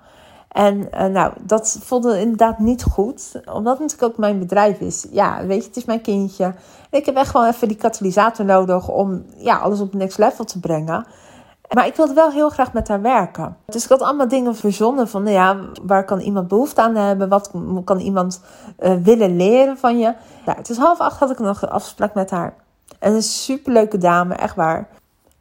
En 0.48 0.88
uh, 0.94 1.04
nou, 1.04 1.32
dat 1.40 1.78
voelde 1.82 2.20
inderdaad 2.20 2.58
niet 2.58 2.82
goed. 2.82 3.32
Omdat 3.52 3.72
het 3.72 3.80
natuurlijk 3.80 4.12
ook 4.12 4.18
mijn 4.18 4.38
bedrijf 4.38 4.80
is. 4.80 5.06
Ja, 5.10 5.46
weet 5.46 5.62
je, 5.62 5.68
het 5.68 5.76
is 5.76 5.84
mijn 5.84 6.00
kindje. 6.00 6.54
Ik 6.90 7.06
heb 7.06 7.16
echt 7.16 7.30
gewoon 7.30 7.46
even 7.46 7.68
die 7.68 7.76
katalysator 7.76 8.44
nodig 8.44 8.88
om 8.88 9.24
ja, 9.36 9.56
alles 9.56 9.80
op 9.80 9.94
next 9.94 10.18
level 10.18 10.44
te 10.44 10.60
brengen. 10.60 11.06
Maar 11.72 11.86
ik 11.86 11.96
wilde 11.96 12.14
wel 12.14 12.30
heel 12.30 12.50
graag 12.50 12.72
met 12.72 12.88
haar 12.88 13.02
werken. 13.02 13.56
Dus 13.66 13.84
ik 13.84 13.88
had 13.88 14.02
allemaal 14.02 14.28
dingen 14.28 14.56
verzonnen 14.56 15.08
van, 15.08 15.22
nou 15.22 15.34
ja, 15.34 15.56
waar 15.82 16.04
kan 16.04 16.20
iemand 16.20 16.48
behoefte 16.48 16.82
aan 16.82 16.96
hebben? 16.96 17.28
Wat 17.28 17.50
kan 17.84 17.98
iemand 17.98 18.40
uh, 18.80 18.94
willen 19.02 19.36
leren 19.36 19.78
van 19.78 19.98
je? 19.98 20.14
Ja, 20.46 20.54
het 20.56 20.70
is 20.70 20.76
half 20.76 20.98
acht 20.98 21.18
had 21.18 21.30
ik 21.30 21.38
nog 21.38 21.62
een 21.62 21.68
afspraak 21.68 22.14
met 22.14 22.30
haar. 22.30 22.54
En 22.98 23.14
een 23.14 23.22
superleuke 23.22 23.98
dame, 23.98 24.34
echt 24.34 24.56
waar. 24.56 24.88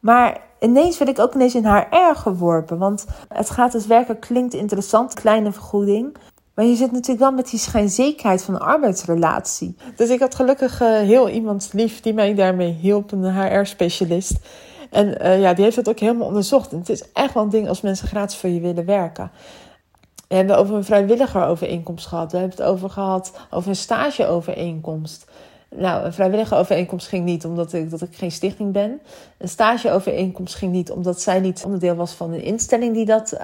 Maar 0.00 0.40
ineens 0.60 0.98
werd 0.98 1.10
ik 1.10 1.18
ook 1.18 1.34
ineens 1.34 1.54
in 1.54 1.64
haar 1.64 1.86
erg 1.90 2.20
geworpen. 2.20 2.78
Want 2.78 3.06
het 3.28 3.50
gaat 3.50 3.72
dus 3.72 3.86
werken, 3.86 4.18
klinkt 4.18 4.54
interessant, 4.54 5.14
kleine 5.14 5.52
vergoeding. 5.52 6.16
Maar 6.54 6.64
je 6.64 6.74
zit 6.74 6.92
natuurlijk 6.92 7.20
wel 7.20 7.32
met 7.32 7.50
die 7.50 7.58
schijnzekerheid 7.58 8.42
van 8.42 8.54
een 8.54 8.60
arbeidsrelatie. 8.60 9.76
Dus 9.96 10.08
ik 10.08 10.20
had 10.20 10.34
gelukkig 10.34 10.82
uh, 10.82 10.88
heel 10.88 11.28
iemand 11.28 11.70
lief 11.72 12.00
die 12.00 12.14
mij 12.14 12.34
daarmee 12.34 12.72
hielp, 12.72 13.12
een 13.12 13.40
HR-specialist. 13.40 14.34
En 14.92 15.22
uh, 15.22 15.40
ja, 15.40 15.54
die 15.54 15.64
heeft 15.64 15.76
dat 15.76 15.88
ook 15.88 15.98
helemaal 15.98 16.26
onderzocht. 16.26 16.72
En 16.72 16.78
het 16.78 16.88
is 16.88 17.12
echt 17.12 17.34
wel 17.34 17.42
een 17.42 17.50
ding 17.50 17.68
als 17.68 17.80
mensen 17.80 18.08
gratis 18.08 18.36
voor 18.36 18.50
je 18.50 18.60
willen 18.60 18.84
werken. 18.84 19.30
We 20.28 20.34
hebben 20.34 20.58
over 20.58 20.74
een 20.74 20.84
vrijwilligerovereenkomst 20.84 22.06
gehad. 22.06 22.32
We 22.32 22.38
hebben 22.38 22.56
het 22.56 22.66
over 22.66 22.90
gehad 22.90 23.32
over 23.50 23.68
een 23.68 23.76
stageovereenkomst. 23.76 25.30
Nou, 25.68 26.04
een 26.04 26.12
vrijwillige 26.12 26.54
overeenkomst 26.54 27.08
ging 27.08 27.24
niet 27.24 27.44
omdat 27.44 27.72
ik, 27.72 27.90
dat 27.90 28.00
ik 28.00 28.16
geen 28.16 28.32
stichting 28.32 28.72
ben. 28.72 29.00
Een 29.38 29.48
stageovereenkomst 29.48 30.54
ging 30.54 30.72
niet 30.72 30.90
omdat 30.90 31.20
zij 31.20 31.40
niet 31.40 31.62
onderdeel 31.64 31.94
was 31.94 32.12
van 32.12 32.32
een 32.32 32.42
instelling 32.42 32.94
die 32.94 33.04
dat, 33.04 33.32
uh, 33.32 33.40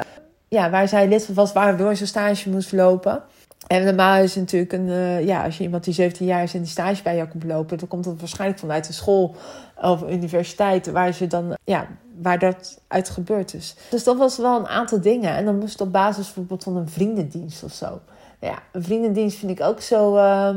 ja, 0.48 0.70
waar 0.70 0.88
zij 0.88 1.08
lid 1.08 1.34
was, 1.34 1.52
waardoor 1.52 1.94
ze 1.94 2.06
stage 2.06 2.50
moest 2.50 2.72
lopen. 2.72 3.22
En 3.66 3.84
normaal 3.84 4.22
is 4.22 4.34
het 4.34 4.44
natuurlijk 4.44 4.72
een, 4.72 4.86
uh, 4.86 5.26
ja, 5.26 5.44
als 5.44 5.58
je 5.58 5.64
iemand 5.64 5.84
die 5.84 5.94
17 5.94 6.26
jaar 6.26 6.42
is 6.42 6.54
en 6.54 6.60
die 6.60 6.70
stage 6.70 7.02
bij 7.02 7.16
jou 7.16 7.28
komt 7.28 7.44
lopen, 7.44 7.78
dan 7.78 7.88
komt 7.88 8.04
dat 8.04 8.18
waarschijnlijk 8.18 8.60
vanuit 8.60 8.88
een 8.88 8.94
school 8.94 9.34
of 9.82 10.02
universiteit 10.02 10.90
waar 10.90 11.12
ze 11.12 11.26
dan, 11.26 11.56
ja, 11.64 11.86
waar 12.22 12.38
dat 12.38 12.80
uit 12.88 13.08
gebeurd 13.08 13.54
is. 13.54 13.74
Dus 13.90 14.04
dat 14.04 14.16
was 14.16 14.36
wel 14.36 14.58
een 14.58 14.68
aantal 14.68 15.00
dingen. 15.00 15.34
En 15.34 15.44
dan 15.44 15.58
moest 15.58 15.72
het 15.72 15.80
op 15.80 15.92
basis 15.92 16.24
bijvoorbeeld 16.24 16.62
van 16.62 16.76
een 16.76 16.88
vriendendienst 16.88 17.62
of 17.62 17.72
zo. 17.72 18.00
Nou 18.40 18.52
ja, 18.54 18.58
een 18.72 18.82
vriendendienst 18.82 19.38
vind 19.38 19.50
ik 19.50 19.60
ook 19.60 19.80
zo. 19.80 20.16
Uh, 20.16 20.56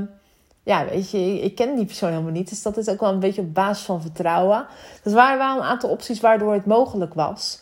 ja, 0.64 0.86
weet 0.86 1.12
je, 1.12 1.42
ik 1.42 1.56
ken 1.56 1.76
die 1.76 1.86
persoon 1.86 2.10
helemaal 2.10 2.32
niet. 2.32 2.50
Dus 2.50 2.62
dat 2.62 2.78
is 2.78 2.90
ook 2.90 3.00
wel 3.00 3.12
een 3.12 3.20
beetje 3.20 3.42
op 3.42 3.54
basis 3.54 3.86
van 3.86 4.02
vertrouwen. 4.02 4.66
Dus 5.04 5.14
waren 5.14 5.38
wel 5.38 5.56
een 5.56 5.70
aantal 5.70 5.90
opties 5.90 6.20
waardoor 6.20 6.54
het 6.54 6.66
mogelijk 6.66 7.14
was. 7.14 7.61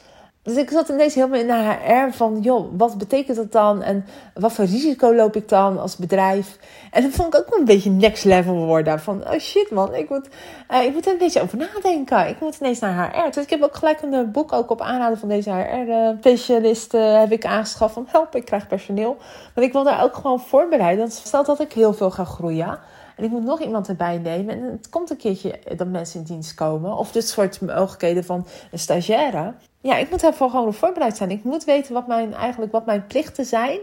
Dus 0.50 0.58
ik 0.58 0.70
zat 0.70 0.90
ineens 0.90 1.16
helemaal 1.16 1.40
in 1.40 1.48
de 1.48 1.54
HR 1.54 2.12
van, 2.12 2.40
joh, 2.42 2.70
wat 2.78 2.98
betekent 2.98 3.38
dat 3.38 3.52
dan? 3.52 3.82
En 3.82 4.06
wat 4.34 4.54
voor 4.54 4.66
risico 4.66 5.14
loop 5.14 5.36
ik 5.36 5.50
dan 5.50 5.80
als 5.80 5.96
bedrijf? 5.96 6.58
En 6.92 7.04
dat 7.04 7.12
vond 7.12 7.34
ik 7.34 7.40
ook 7.40 7.58
een 7.58 7.66
beetje 7.66 7.90
next 7.90 8.26
level 8.26 8.66
worden. 8.66 9.00
Van, 9.00 9.28
oh 9.28 9.40
shit 9.40 9.72
man, 9.72 9.96
ik 9.96 10.10
moet, 10.10 10.28
uh, 10.72 10.84
ik 10.84 10.94
moet 10.94 11.06
er 11.06 11.12
een 11.12 11.18
beetje 11.18 11.42
over 11.42 11.58
nadenken. 11.58 12.28
Ik 12.28 12.40
moet 12.40 12.58
ineens 12.60 12.80
naar 12.80 13.16
HR. 13.16 13.32
Dus 13.32 13.44
ik 13.44 13.50
heb 13.50 13.64
ook 13.64 13.76
gelijk 13.76 14.02
een 14.02 14.14
eh, 14.14 14.24
boek, 14.32 14.54
ook 14.54 14.70
op 14.70 14.82
aanraden 14.82 15.18
van 15.18 15.30
deze 15.30 15.52
HR-specialist, 15.52 16.94
uh, 16.94 17.20
heb 17.20 17.32
ik 17.32 17.46
aangeschaft 17.46 17.94
van, 17.94 18.08
help, 18.08 18.36
ik 18.36 18.46
krijg 18.46 18.68
personeel. 18.68 19.18
Want 19.54 19.68
ik 19.68 19.74
wil 19.74 19.84
daar 19.84 20.04
ook 20.04 20.16
gewoon 20.16 20.40
voorbereiden. 20.40 21.12
Stel 21.12 21.44
dat 21.44 21.60
ik 21.60 21.74
heel 21.74 21.94
veel 21.94 22.12
ga 22.12 22.24
groeien. 22.24 22.80
En 23.16 23.24
ik 23.24 23.32
moet 23.32 23.44
nog 23.44 23.62
iemand 23.62 23.88
erbij 23.88 24.18
nemen. 24.18 24.56
En 24.56 24.64
het 24.64 24.90
komt 24.90 25.10
een 25.10 25.18
keertje 25.18 25.60
dat 25.76 25.88
mensen 25.88 26.20
in 26.20 26.26
dienst 26.26 26.54
komen. 26.54 26.98
Of 26.98 27.12
dit 27.12 27.28
soort 27.28 27.62
mogelijkheden 27.62 28.24
van 28.24 28.48
een 28.72 28.80
stagiaire. 28.80 29.54
Ja, 29.82 29.98
ik 29.98 30.10
moet 30.10 30.20
daarvoor 30.22 30.50
gewoon 30.50 30.74
voorbereid 30.74 31.18
zijn. 31.18 31.32
Ik 31.32 31.44
moet 31.44 31.64
weten 31.64 31.94
wat 31.94 32.08
mijn, 32.08 32.34
eigenlijk 32.34 32.72
wat 32.72 32.86
mijn 32.86 33.08
plichten 33.08 33.46
zijn 33.46 33.80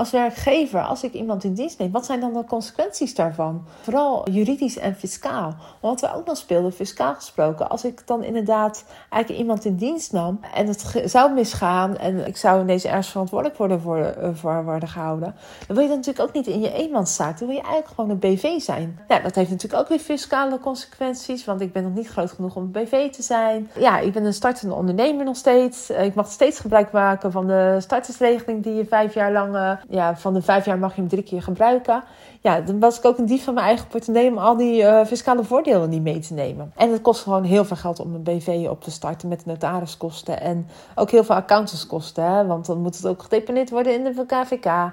als 0.00 0.10
werkgever, 0.10 0.80
als 0.80 1.02
ik 1.02 1.12
iemand 1.12 1.44
in 1.44 1.54
dienst 1.54 1.78
neem, 1.78 1.92
wat 1.92 2.06
zijn 2.06 2.20
dan 2.20 2.32
de 2.32 2.44
consequenties 2.44 3.14
daarvan? 3.14 3.64
Vooral 3.80 4.30
juridisch 4.30 4.78
en 4.78 4.94
fiscaal. 4.94 5.54
Wat 5.80 6.00
we 6.00 6.14
ook 6.14 6.26
nog 6.26 6.36
speelden, 6.36 6.72
fiscaal 6.72 7.14
gesproken. 7.14 7.70
Als 7.70 7.84
ik 7.84 8.06
dan 8.06 8.24
inderdaad 8.24 8.84
eigenlijk 9.08 9.42
iemand 9.42 9.64
in 9.64 9.76
dienst 9.76 10.12
nam 10.12 10.40
en 10.54 10.66
het 10.66 11.02
zou 11.04 11.32
misgaan 11.32 11.96
en 11.96 12.26
ik 12.26 12.36
zou 12.36 12.60
ineens 12.60 12.84
ergens 12.84 13.08
verantwoordelijk 13.08 13.58
worden 13.58 13.80
voor, 13.80 13.98
eh, 13.98 14.28
voor 14.34 14.64
worden 14.64 14.88
gehouden, 14.88 15.34
dan 15.66 15.76
wil 15.76 15.84
je 15.84 15.88
dat 15.88 15.96
natuurlijk 15.96 16.28
ook 16.28 16.34
niet 16.34 16.46
in 16.46 16.60
je 16.60 16.72
eenmanszaak. 16.72 17.38
Dan 17.38 17.48
wil 17.48 17.56
je 17.56 17.62
eigenlijk 17.62 17.94
gewoon 17.94 18.10
een 18.10 18.18
BV 18.18 18.60
zijn. 18.60 18.98
Ja, 19.08 19.18
dat 19.18 19.34
heeft 19.34 19.50
natuurlijk 19.50 19.82
ook 19.82 19.88
weer 19.88 19.98
fiscale 19.98 20.58
consequenties, 20.58 21.44
want 21.44 21.60
ik 21.60 21.72
ben 21.72 21.82
nog 21.82 21.94
niet 21.94 22.08
groot 22.08 22.30
genoeg 22.30 22.56
om 22.56 22.62
een 22.62 22.70
BV 22.70 23.10
te 23.10 23.22
zijn. 23.22 23.70
Ja, 23.78 23.98
ik 23.98 24.12
ben 24.12 24.24
een 24.24 24.34
startende 24.34 24.74
ondernemer 24.74 25.24
nog 25.24 25.36
steeds. 25.36 25.90
Ik 25.90 26.14
mag 26.14 26.30
steeds 26.30 26.58
gebruik 26.58 26.92
maken 26.92 27.32
van 27.32 27.46
de 27.46 27.76
startersregeling 27.78 28.62
die 28.62 28.74
je 28.74 28.84
vijf 28.84 29.14
jaar 29.14 29.32
lang 29.32 29.54
eh, 29.56 29.72
ja, 29.90 30.16
van 30.16 30.34
de 30.34 30.42
vijf 30.42 30.64
jaar 30.64 30.78
mag 30.78 30.94
je 30.94 31.00
hem 31.00 31.10
drie 31.10 31.22
keer 31.22 31.42
gebruiken. 31.42 32.02
Ja, 32.40 32.60
dan 32.60 32.78
was 32.78 32.98
ik 32.98 33.04
ook 33.04 33.18
een 33.18 33.26
dief 33.26 33.44
van 33.44 33.54
mijn 33.54 33.66
eigen 33.66 33.86
portemonnee 33.86 34.30
om 34.30 34.38
al 34.38 34.56
die 34.56 34.82
uh, 34.82 35.04
fiscale 35.04 35.44
voordelen 35.44 35.88
niet 35.88 36.02
mee 36.02 36.18
te 36.18 36.34
nemen. 36.34 36.72
En 36.76 36.92
het 36.92 37.02
kost 37.02 37.22
gewoon 37.22 37.44
heel 37.44 37.64
veel 37.64 37.76
geld 37.76 38.00
om 38.00 38.14
een 38.14 38.22
BV 38.22 38.66
op 38.70 38.82
te 38.82 38.90
starten 38.90 39.28
met 39.28 39.46
notariskosten 39.46 40.40
en 40.40 40.68
ook 40.94 41.10
heel 41.10 41.24
veel 41.24 41.34
accountantskosten. 41.34 42.24
Hè? 42.24 42.46
Want 42.46 42.66
dan 42.66 42.80
moet 42.80 42.96
het 42.96 43.06
ook 43.06 43.22
gedeponeerd 43.22 43.70
worden 43.70 43.94
in 43.94 44.04
de 44.04 44.26
KVK. 44.26 44.92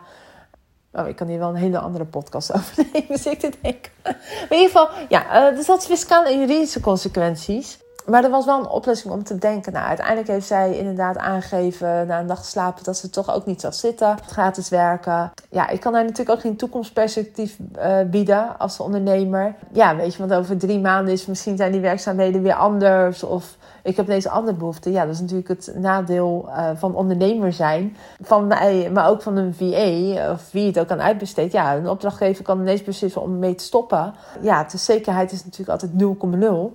Oh, 0.92 1.08
ik 1.08 1.16
kan 1.16 1.28
hier 1.28 1.40
wel 1.40 1.50
een 1.50 1.56
hele 1.56 1.80
andere 1.80 2.06
podcast 2.06 2.54
over 2.58 2.86
nemen, 2.94 3.20
zit 3.20 3.34
ik 3.34 3.40
te 3.40 3.52
denken. 3.62 3.92
Maar 4.04 4.48
in 4.50 4.58
ieder 4.58 4.70
geval, 4.70 4.90
ja, 5.10 5.50
uh, 5.50 5.58
dus 5.58 5.66
dat 5.66 5.80
is 5.80 5.86
fiscale 5.86 6.30
en 6.30 6.40
juridische 6.40 6.80
consequenties 6.80 7.80
maar 8.10 8.24
er 8.24 8.30
was 8.30 8.46
wel 8.46 8.60
een 8.60 8.68
oplossing 8.68 9.14
om 9.14 9.24
te 9.24 9.38
denken. 9.38 9.74
Nou, 9.74 9.88
uiteindelijk 9.88 10.28
heeft 10.28 10.48
zij 10.48 10.78
inderdaad 10.78 11.18
aangegeven 11.18 12.08
na 12.08 12.20
een 12.20 12.26
nacht 12.26 12.46
slapen 12.46 12.84
dat 12.84 12.98
ze 12.98 13.10
toch 13.10 13.34
ook 13.34 13.46
niet 13.46 13.62
zal 13.62 13.74
zitten. 13.74 14.18
Gratis 14.26 14.70
werken. 14.70 15.32
Ja, 15.50 15.70
ik 15.70 15.80
kan 15.80 15.94
haar 15.94 16.04
natuurlijk 16.04 16.30
ook 16.30 16.42
geen 16.42 16.56
toekomstperspectief 16.56 17.58
uh, 17.78 17.98
bieden 18.10 18.60
als 18.60 18.80
ondernemer. 18.80 19.56
Ja, 19.72 19.96
weet 19.96 20.14
je, 20.14 20.20
want 20.28 20.34
over 20.34 20.58
drie 20.58 20.80
maanden 20.80 21.14
is 21.14 21.26
misschien 21.26 21.58
zijn 21.58 21.72
die 21.72 21.82
werkzaamheden 21.82 22.42
weer 22.42 22.54
anders. 22.54 23.24
Of 23.24 23.58
ik 23.84 23.96
heb 23.96 24.06
ineens 24.06 24.28
andere 24.28 24.58
behoeften. 24.58 24.92
Ja, 24.92 25.06
dat 25.06 25.14
is 25.14 25.20
natuurlijk 25.20 25.48
het 25.48 25.72
nadeel 25.76 26.46
uh, 26.48 26.70
van 26.76 26.96
ondernemer 26.96 27.54
zijn. 27.54 27.98
Van 28.22 28.48
mij, 28.48 28.90
maar 28.94 29.10
ook 29.10 29.22
van 29.22 29.38
een 29.38 29.54
VA, 29.54 30.32
of 30.32 30.52
wie 30.52 30.68
het 30.68 30.80
ook 30.80 30.92
aan 30.92 31.02
uitbesteedt. 31.02 31.52
Ja, 31.52 31.76
een 31.76 31.90
opdrachtgever 31.90 32.44
kan 32.44 32.60
ineens 32.60 32.84
beslissen 32.84 33.22
om 33.22 33.40
mee 33.40 33.56
te 33.56 33.64
stoppen. 33.64 34.14
Ja, 34.42 34.64
de 34.64 34.78
zekerheid 34.78 35.32
is 35.32 35.44
natuurlijk 35.44 35.70
altijd 35.70 35.92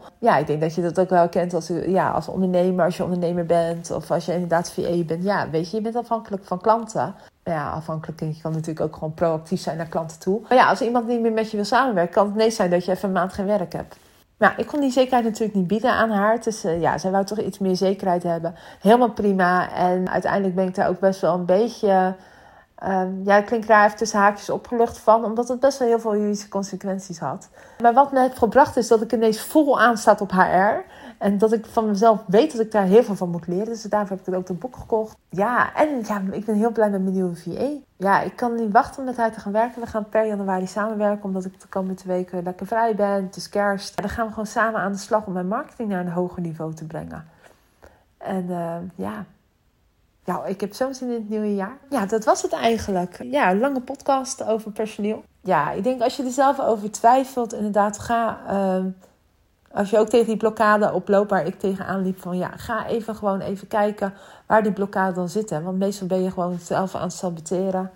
0,0. 0.01 0.11
Ja, 0.19 0.37
ik 0.37 0.47
denk 0.47 0.61
dat 0.61 0.75
je 0.75 0.83
dat 0.83 1.01
ook 1.01 1.11
wel 1.11 1.29
kent 1.29 1.55
als, 1.55 1.71
ja, 1.87 2.11
als 2.11 2.29
ondernemer, 2.29 2.85
als 2.85 2.97
je 2.97 3.05
ondernemer 3.05 3.47
bent. 3.47 3.91
Of 3.91 4.11
als 4.11 4.25
je 4.25 4.33
inderdaad 4.33 4.73
VA 4.73 5.03
bent. 5.07 5.25
Ja, 5.25 5.51
weet 5.51 5.71
je, 5.71 5.77
je 5.77 5.83
bent 5.83 5.97
afhankelijk 5.97 6.45
van 6.45 6.61
klanten. 6.61 7.15
Ja, 7.45 7.71
afhankelijk 7.71 8.21
je 8.21 8.41
kan 8.43 8.53
natuurlijk 8.53 8.81
ook 8.81 8.95
gewoon 8.95 9.15
proactief 9.15 9.61
zijn 9.61 9.77
naar 9.77 9.87
klanten 9.87 10.19
toe. 10.19 10.41
Maar 10.49 10.59
ja, 10.59 10.69
als 10.69 10.81
iemand 10.81 11.07
niet 11.07 11.21
meer 11.21 11.33
met 11.33 11.51
je 11.51 11.57
wil 11.57 11.67
samenwerken, 11.67 12.15
kan 12.15 12.27
het 12.27 12.35
ineens 12.35 12.57
zijn 12.57 12.71
dat 12.71 12.85
je 12.85 12.91
even 12.91 13.09
een 13.09 13.15
maand 13.15 13.33
geen 13.33 13.47
werk 13.47 13.73
hebt. 13.73 13.97
Nou, 14.42 14.55
ik 14.57 14.66
kon 14.66 14.81
die 14.81 14.90
zekerheid 14.90 15.24
natuurlijk 15.24 15.55
niet 15.55 15.66
bieden 15.66 15.90
aan 15.90 16.11
haar. 16.11 16.42
Dus 16.42 16.62
ja, 16.62 16.98
zij 16.98 17.11
wou 17.11 17.24
toch 17.24 17.38
iets 17.38 17.59
meer 17.59 17.76
zekerheid 17.76 18.22
hebben. 18.22 18.55
Helemaal 18.81 19.11
prima. 19.11 19.72
En 19.72 20.11
uiteindelijk 20.11 20.55
ben 20.55 20.68
ik 20.68 20.74
daar 20.74 20.88
ook 20.88 21.00
best 21.00 21.20
wel 21.20 21.35
een 21.35 21.44
beetje... 21.44 22.14
Um, 22.85 23.20
ja, 23.24 23.35
het 23.35 23.44
klinkt 23.44 23.66
raar 23.66 23.87
even 23.87 23.96
tussen 23.98 24.18
haakjes 24.18 24.50
opgelucht 24.50 24.98
van. 24.98 25.24
Omdat 25.24 25.48
het 25.48 25.61
best 25.61 25.78
wel 25.78 25.88
heel 25.88 26.00
veel 26.00 26.16
juridische 26.16 26.48
consequenties 26.48 27.18
had. 27.18 27.48
Maar 27.83 27.94
wat 27.94 28.12
me 28.12 28.20
heeft 28.20 28.38
gebracht 28.38 28.76
is 28.76 28.88
dat 28.88 29.02
ik 29.02 29.12
ineens 29.12 29.40
vol 29.40 29.81
aanstaat 29.81 30.20
op 30.20 30.31
HR. 30.31 30.85
En 31.23 31.39
dat 31.39 31.53
ik 31.53 31.67
van 31.67 31.87
mezelf 31.87 32.21
weet 32.27 32.53
dat 32.53 32.61
ik 32.61 32.73
daar 32.73 32.85
heel 32.85 33.03
veel 33.03 33.15
van 33.15 33.31
moet 33.31 33.47
leren. 33.47 33.67
Dus 33.67 33.83
daarvoor 33.83 34.17
heb 34.17 34.29
ik 34.29 34.35
ook 34.35 34.49
een 34.49 34.59
boek 34.59 34.77
gekocht. 34.77 35.17
Ja, 35.29 35.75
en 35.75 35.89
ja, 36.07 36.23
ik 36.31 36.45
ben 36.45 36.55
heel 36.55 36.73
blij 36.73 36.91
met 36.91 37.03
mijn 37.03 37.15
nieuwe 37.15 37.37
VA. 37.37 37.69
Ja, 37.97 38.21
ik 38.21 38.37
kan 38.37 38.55
niet 38.55 38.73
wachten 38.73 38.99
om 38.99 39.05
met 39.05 39.17
haar 39.17 39.33
te 39.33 39.41
gaan 39.41 39.53
werken. 39.53 39.81
We 39.81 39.87
gaan 39.87 40.09
per 40.09 40.27
januari 40.27 40.67
samenwerken, 40.67 41.25
omdat 41.25 41.45
ik 41.45 41.61
de 41.61 41.69
komende 41.69 42.03
weken 42.05 42.43
lekker 42.43 42.67
vrij 42.67 42.95
ben. 42.95 43.31
Is 43.35 43.49
kerst. 43.49 43.97
Dan 43.97 44.11
gaan 44.11 44.25
we 44.25 44.31
gewoon 44.31 44.47
samen 44.47 44.81
aan 44.81 44.93
de 44.93 44.99
slag 44.99 45.27
om 45.27 45.33
mijn 45.33 45.49
marketing 45.49 45.89
naar 45.89 46.01
een 46.01 46.13
hoger 46.13 46.43
niveau 46.43 46.75
te 46.75 46.85
brengen. 46.85 47.25
En 48.19 48.45
uh, 48.49 48.75
ja, 48.95 49.25
ja, 50.25 50.45
ik 50.45 50.61
heb 50.61 50.75
zo'n 50.75 50.95
zin 50.95 51.09
in 51.09 51.15
het 51.15 51.29
nieuwe 51.29 51.55
jaar. 51.55 51.77
Ja, 51.91 52.07
dat 52.07 52.25
was 52.25 52.43
het 52.43 52.53
eigenlijk. 52.53 53.23
Ja, 53.23 53.51
een 53.51 53.61
lange 53.61 53.81
podcast 53.81 54.45
over 54.45 54.71
personeel. 54.71 55.25
Ja, 55.41 55.71
ik 55.71 55.85
denk 55.85 56.03
als 56.03 56.17
je 56.17 56.25
er 56.25 56.31
zelf 56.31 56.61
over 56.61 56.91
twijfelt, 56.91 57.53
inderdaad, 57.53 57.99
ga... 57.99 58.41
Uh, 58.51 58.85
als 59.75 59.91
je 59.91 59.99
ook 59.99 60.09
tegen 60.09 60.27
die 60.27 60.37
blokkade 60.37 60.93
oploopt 60.93 61.31
waar 61.31 61.47
ik 61.47 61.59
tegenaan 61.59 62.03
liep, 62.03 62.21
van 62.21 62.37
ja, 62.37 62.51
ga 62.57 62.87
even 62.87 63.17
gewoon 63.17 63.41
even 63.41 63.69
kijken 63.69 64.15
waar 64.47 64.63
die 64.63 64.73
blokkade 64.73 65.15
dan 65.15 65.29
zit. 65.29 65.51
Hè? 65.51 65.63
Want 65.63 65.79
meestal 65.79 66.07
ben 66.07 66.23
je 66.23 66.31
gewoon 66.31 66.59
zelf 66.59 66.95
aan 66.95 67.03
het 67.03 67.13
saboteren. 67.13 67.91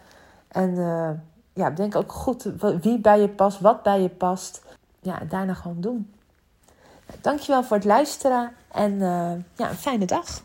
En 0.49 0.71
uh, 0.71 1.11
ja, 1.53 1.71
denk 1.71 1.95
ook 1.95 2.13
goed 2.13 2.49
wie 2.81 2.99
bij 2.99 3.21
je 3.21 3.29
past, 3.29 3.61
wat 3.61 3.83
bij 3.83 4.01
je 4.01 4.09
past. 4.09 4.63
Ja, 5.01 5.19
daarna 5.29 5.55
gewoon 5.55 5.81
doen. 5.81 6.11
Dankjewel 7.21 7.65
voor 7.65 7.77
het 7.77 7.87
luisteren 7.87 8.53
en 8.73 8.93
uh, 8.93 9.33
ja, 9.55 9.69
een 9.69 9.75
fijne 9.75 10.05
dag. 10.05 10.43